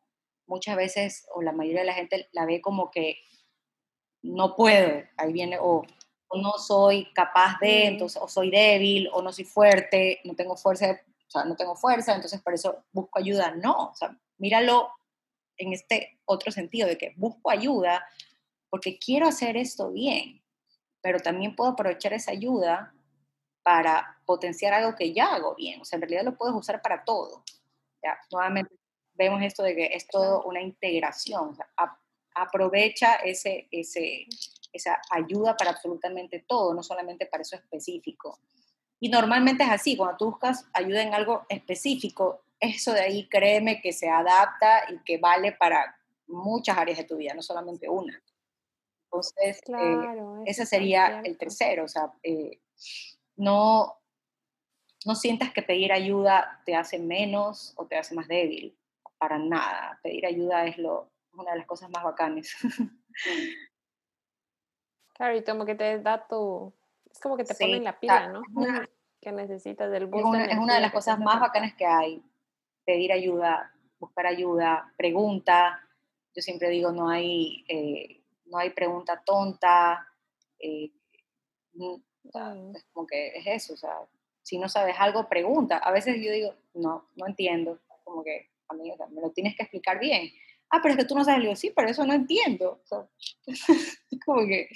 [0.46, 3.18] muchas veces, o la mayoría de la gente la ve como que
[4.22, 5.82] no puedo, ahí viene, o,
[6.34, 10.90] no soy capaz de, entonces, o soy débil, o no soy fuerte, no tengo fuerza,
[10.90, 13.50] o sea, no tengo fuerza, entonces por eso busco ayuda.
[13.54, 14.88] No, o sea, míralo
[15.58, 18.06] en este otro sentido, de que busco ayuda
[18.70, 20.42] porque quiero hacer esto bien,
[21.02, 22.94] pero también puedo aprovechar esa ayuda
[23.62, 25.80] para potenciar algo que ya hago bien.
[25.80, 27.44] O sea, en realidad lo puedes usar para todo.
[28.02, 28.18] ¿ya?
[28.30, 28.74] Nuevamente
[29.14, 31.50] vemos esto de que es todo una integración.
[31.50, 31.66] O sea,
[32.34, 34.26] aprovecha ese, ese,
[34.72, 38.38] esa ayuda para absolutamente todo, no solamente para eso específico.
[39.00, 43.80] Y normalmente es así, cuando tú buscas ayuda en algo específico, eso de ahí créeme
[43.80, 45.96] que se adapta y que vale para
[46.28, 48.22] muchas áreas de tu vida, no solamente una.
[49.06, 52.60] Entonces, eh, ese sería el tercero, o sea, eh,
[53.36, 53.98] no,
[55.04, 58.76] no sientas que pedir ayuda te hace menos o te hace más débil,
[59.18, 59.98] para nada.
[60.02, 62.54] Pedir ayuda es lo, una de las cosas más bacanes.
[65.14, 66.72] Claro, y como que te da tu,
[67.08, 68.42] es como que te pone en la pila, ¿no?
[69.20, 70.04] que necesitas del.
[70.04, 70.24] Es
[70.58, 72.22] una, de las cosas más bacanas que hay,
[72.84, 75.80] pedir ayuda, buscar ayuda, pregunta.
[76.34, 80.08] Yo siempre digo, no hay, eh, no hay pregunta tonta.
[80.58, 80.90] Eh,
[82.24, 84.00] es como que es eso, o sea,
[84.42, 85.78] si no sabes algo, pregunta.
[85.78, 89.62] A veces yo digo, no, no entiendo, como que, a mí, me lo tienes que
[89.62, 90.30] explicar bien.
[90.70, 92.82] Ah, pero es que tú no sabes, le digo, sí, pero eso no entiendo.
[94.26, 94.68] como que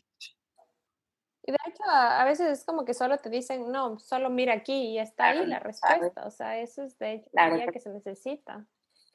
[1.47, 4.88] y de hecho, a veces es como que solo te dicen, no, solo mira aquí
[4.88, 6.26] y está ahí la respuesta.
[6.26, 8.66] O sea, eso es de hecho claro, que se necesita.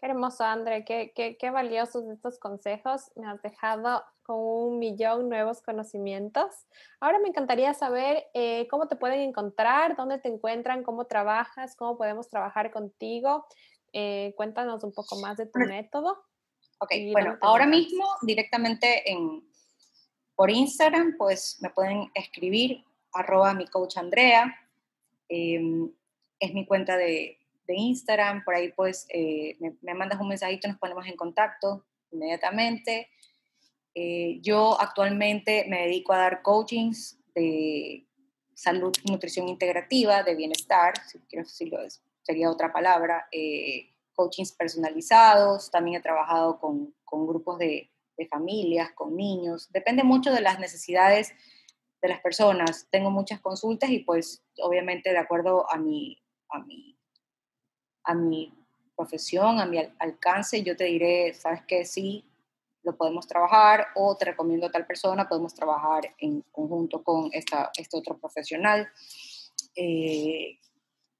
[0.01, 3.11] Qué hermoso, André, qué, qué, qué, valiosos estos consejos.
[3.15, 6.65] Me has dejado con un millón nuevos conocimientos.
[6.99, 11.99] Ahora me encantaría saber eh, cómo te pueden encontrar, dónde te encuentran, cómo trabajas, cómo
[11.99, 13.45] podemos trabajar contigo.
[13.93, 16.17] Eh, cuéntanos un poco más de tu método.
[16.79, 19.47] Ok, bueno, ahora mismo directamente en,
[20.33, 22.83] por Instagram, pues me pueden escribir
[23.13, 24.51] arroba mi coach Andrea.
[25.29, 25.93] Em,
[26.39, 27.40] es mi cuenta de,
[27.75, 33.09] Instagram, por ahí pues eh, me, mandas un mensajito, nos ponemos en contacto inmediatamente.
[33.93, 38.07] Eh, yo actualmente me dedico a dar coachings de
[38.53, 41.79] salud nutrición integrativa, de bienestar, si quiero decirlo,
[42.21, 48.91] sería otra palabra, eh, coachings personalizados, también he trabajado con, con grupos de, de, familias,
[48.91, 51.33] con niños, depende mucho de las necesidades
[52.01, 52.87] de las personas.
[52.89, 56.97] Tengo muchas consultas y pues obviamente de acuerdo a mi, a mi,
[58.11, 58.53] a mi
[58.95, 62.25] profesión, a mi alcance, yo te diré, sabes que sí,
[62.83, 67.71] lo podemos trabajar o te recomiendo a tal persona, podemos trabajar en conjunto con esta,
[67.77, 68.89] este otro profesional.
[69.75, 70.59] Eh,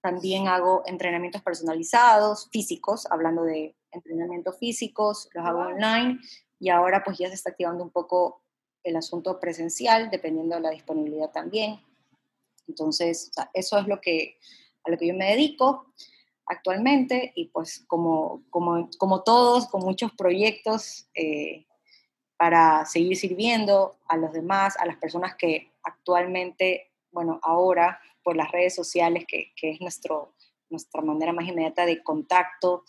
[0.01, 6.19] también hago entrenamientos personalizados, físicos, hablando de entrenamientos físicos, los hago online
[6.59, 8.41] y ahora pues ya se está activando un poco
[8.83, 11.79] el asunto presencial, dependiendo de la disponibilidad también.
[12.67, 14.37] Entonces, eso es lo que,
[14.83, 15.93] a lo que yo me dedico
[16.51, 21.65] actualmente y pues como, como, como todos, con muchos proyectos eh,
[22.37, 28.51] para seguir sirviendo a los demás, a las personas que actualmente, bueno, ahora por las
[28.51, 30.35] redes sociales, que, que es nuestro,
[30.69, 32.83] nuestra manera más inmediata de contacto,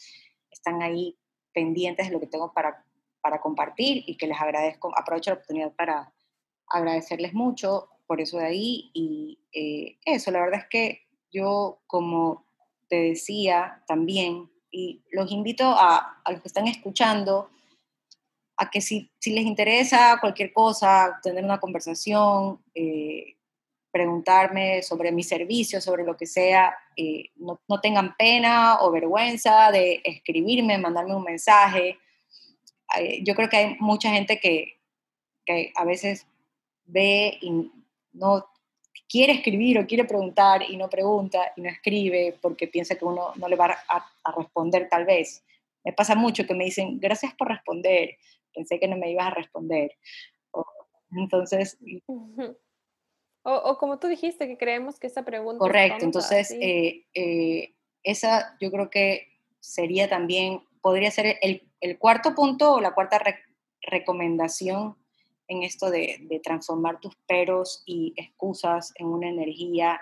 [0.50, 1.16] están ahí
[1.54, 2.84] pendientes de lo que tengo para,
[3.20, 6.12] para compartir y que les agradezco, aprovecho la oportunidad para
[6.66, 12.44] agradecerles mucho por eso de ahí y eh, eso, la verdad es que yo como
[12.92, 17.48] te decía también, y los invito a, a los que están escuchando,
[18.58, 23.38] a que si, si, les interesa cualquier cosa, tener una conversación, eh,
[23.90, 29.70] preguntarme sobre mi servicio, sobre lo que sea, eh, no, no, tengan pena o vergüenza
[29.70, 31.98] de escribirme, mandarme un mensaje.
[33.22, 34.78] yo creo que hay mucha gente que,
[35.46, 36.26] que a veces
[36.84, 37.72] ve y
[38.12, 38.51] no
[39.08, 43.32] quiere escribir o quiere preguntar y no pregunta y no escribe porque piensa que uno
[43.36, 45.44] no le va a, responder tal vez.
[45.84, 48.16] Me pasa mucho que me dicen, gracias por responder,
[48.54, 49.92] pensé que no me ibas a responder.
[51.10, 51.78] entonces...
[53.44, 55.58] O, como tú dijiste, que creemos que esa pregunta...
[55.58, 57.74] Correcto, entonces eh, eh,
[58.04, 59.28] esa yo creo que
[59.58, 63.20] sería también, podría ser el, el cuarto punto o la cuarta
[63.82, 64.96] recomendación
[65.48, 70.00] en esto de, transformar tus peros y excusas en una energía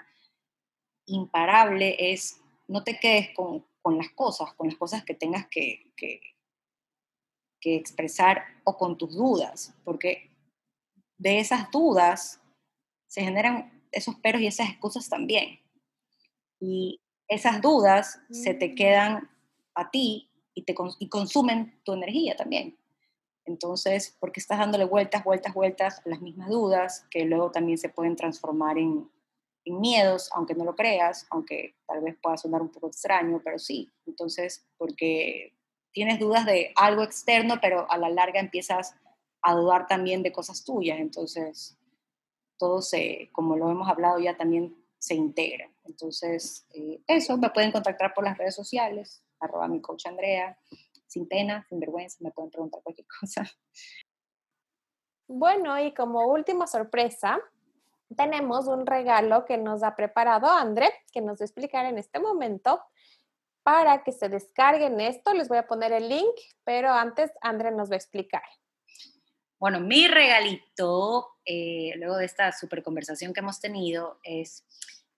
[1.06, 3.64] imparable es no te quedes con,
[3.96, 6.20] las cosas, con las cosas que tengas que, que,
[7.62, 10.30] expresar o con tus dudas, porque
[11.18, 12.40] de esas dudas
[13.06, 15.60] se generan esos peros y esas excusas también.
[16.58, 18.74] Y esas dudas se te mm.
[18.74, 19.30] quedan
[19.74, 22.79] a ti y, te, y consumen tu energía también.
[23.44, 27.88] Entonces, porque estás dándole vueltas, vueltas, vueltas a las mismas dudas que luego también se
[27.88, 29.10] pueden transformar en,
[29.66, 33.88] miedos, aunque no lo creas, aunque tal vez pueda sonar un poco extraño, pero sí.
[34.04, 35.54] Entonces, porque
[35.92, 38.96] tienes dudas de algo externo, pero a la larga empiezas
[39.42, 40.98] a dudar también de cosas tuyas.
[40.98, 41.78] Entonces,
[42.58, 45.70] todo se, como lo hemos hablado ya, también se integra.
[45.84, 50.58] Entonces, eh, eso, me pueden contactar por las redes sociales, arroba mi coach Andrea,
[51.10, 53.50] sin pena, sin vergüenza, me pueden preguntar cualquier cosa.
[55.26, 57.38] Bueno, y como última sorpresa,
[58.16, 62.18] tenemos un regalo que nos ha preparado André, que nos va a explicar en este
[62.20, 62.80] momento.
[63.62, 66.34] Para que se descarguen esto, les voy a poner el link,
[66.64, 68.42] pero antes André nos va a explicar.
[69.58, 74.64] Bueno, mi regalito, eh, luego de esta super conversación que hemos tenido, es,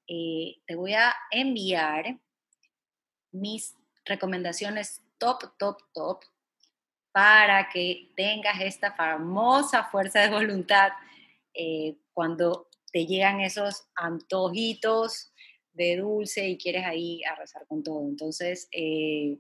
[0.08, 2.18] eh, te voy a enviar
[3.30, 6.24] mis recomendaciones top, top, top,
[7.12, 10.90] para que tengas esta famosa fuerza de voluntad
[11.54, 15.32] eh, cuando te llegan esos antojitos
[15.72, 18.00] de dulce y quieres ahí arrasar con todo.
[18.00, 19.38] Entonces, eh,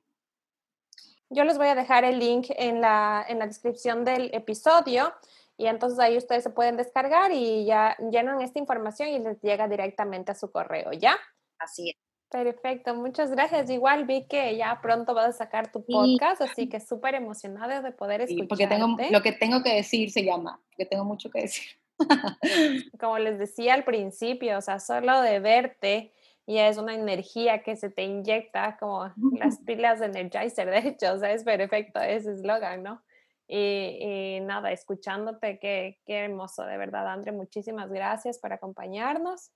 [1.30, 5.12] yo les voy a dejar el link en la, en la descripción del episodio
[5.56, 9.66] y entonces ahí ustedes se pueden descargar y ya llenan esta información y les llega
[9.66, 11.16] directamente a su correo, ¿ya?
[11.58, 12.11] Así es.
[12.32, 13.68] Perfecto, muchas gracias.
[13.68, 17.92] Igual vi que ya pronto vas a sacar tu podcast, así que súper emocionada de
[17.92, 18.48] poder escucharte.
[18.48, 21.66] porque tengo, lo que tengo que decir se llama, que tengo mucho que decir.
[22.98, 26.14] Como les decía al principio, o sea, solo de verte
[26.46, 31.12] ya es una energía que se te inyecta como las pilas de Energizer, de hecho,
[31.12, 33.02] o sea, es perfecto ese eslogan, ¿no?
[33.46, 39.50] Y, nada, escuchándote, qué, qué hermoso, de verdad, André, muchísimas gracias por acompañarnos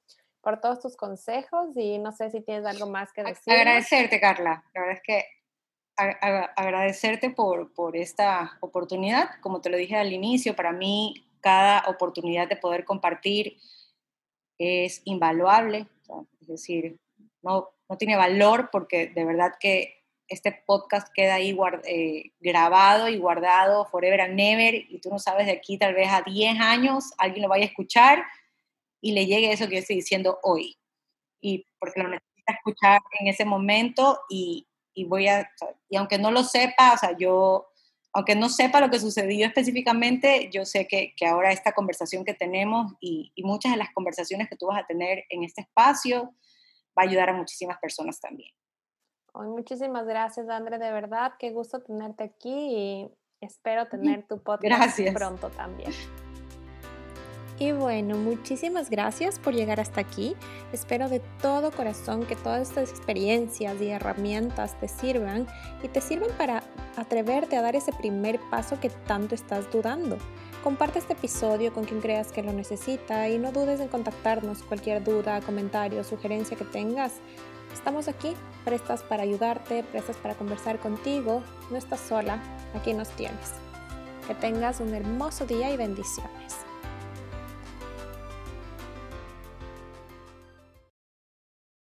[0.47, 3.53] por todos tus consejos y no sé si tienes algo más que decir.
[3.53, 4.65] Agradecerte, Carla.
[4.73, 5.25] La verdad es que
[6.55, 9.29] agradecerte por, por esta oportunidad.
[9.41, 13.57] Como te lo dije al inicio, para mí cada oportunidad de poder compartir
[14.57, 15.89] es invaluable.
[16.41, 17.01] es decir,
[17.43, 23.19] no, no tiene valor porque de verdad que este podcast queda ahí eh, grabado y
[23.19, 27.13] guardado forever and never y tú no sabes de aquí tal vez a 10 años
[27.19, 28.25] alguien lo vaya a escuchar
[29.07, 30.77] y le llegue eso que yo estoy diciendo hoy.
[31.41, 35.49] Y porque lo necesita escuchar en ese momento y, y voy a,
[35.89, 37.69] y aunque no lo sepa, o sea, yo,
[38.13, 42.35] aunque no sepa lo que sucedió específicamente, yo sé que, que ahora esta conversación que
[42.35, 46.35] tenemos y, y muchas de las conversaciones que tú vas a tener en este espacio
[46.99, 48.51] va a ayudar a muchísimas personas también
[49.45, 55.51] muchísimas gracias, André, de verdad, qué gusto tenerte aquí y espero tener tu podcast pronto
[55.51, 55.93] también.
[57.59, 60.37] Y bueno, muchísimas gracias por llegar hasta aquí.
[60.73, 65.47] Espero de todo corazón que todas estas experiencias y herramientas te sirvan
[65.83, 66.63] y te sirvan para
[66.99, 70.19] atreverte a dar ese primer paso que tanto estás dudando.
[70.63, 75.03] Comparte este episodio con quien creas que lo necesita y no dudes en contactarnos cualquier
[75.03, 77.15] duda, comentario, sugerencia que tengas.
[77.73, 78.35] Estamos aquí,
[78.67, 81.43] prestas para ayudarte, prestas para conversar contigo.
[81.71, 82.39] No estás sola,
[82.75, 83.53] aquí nos tienes.
[84.27, 86.66] Que tengas un hermoso día y bendiciones.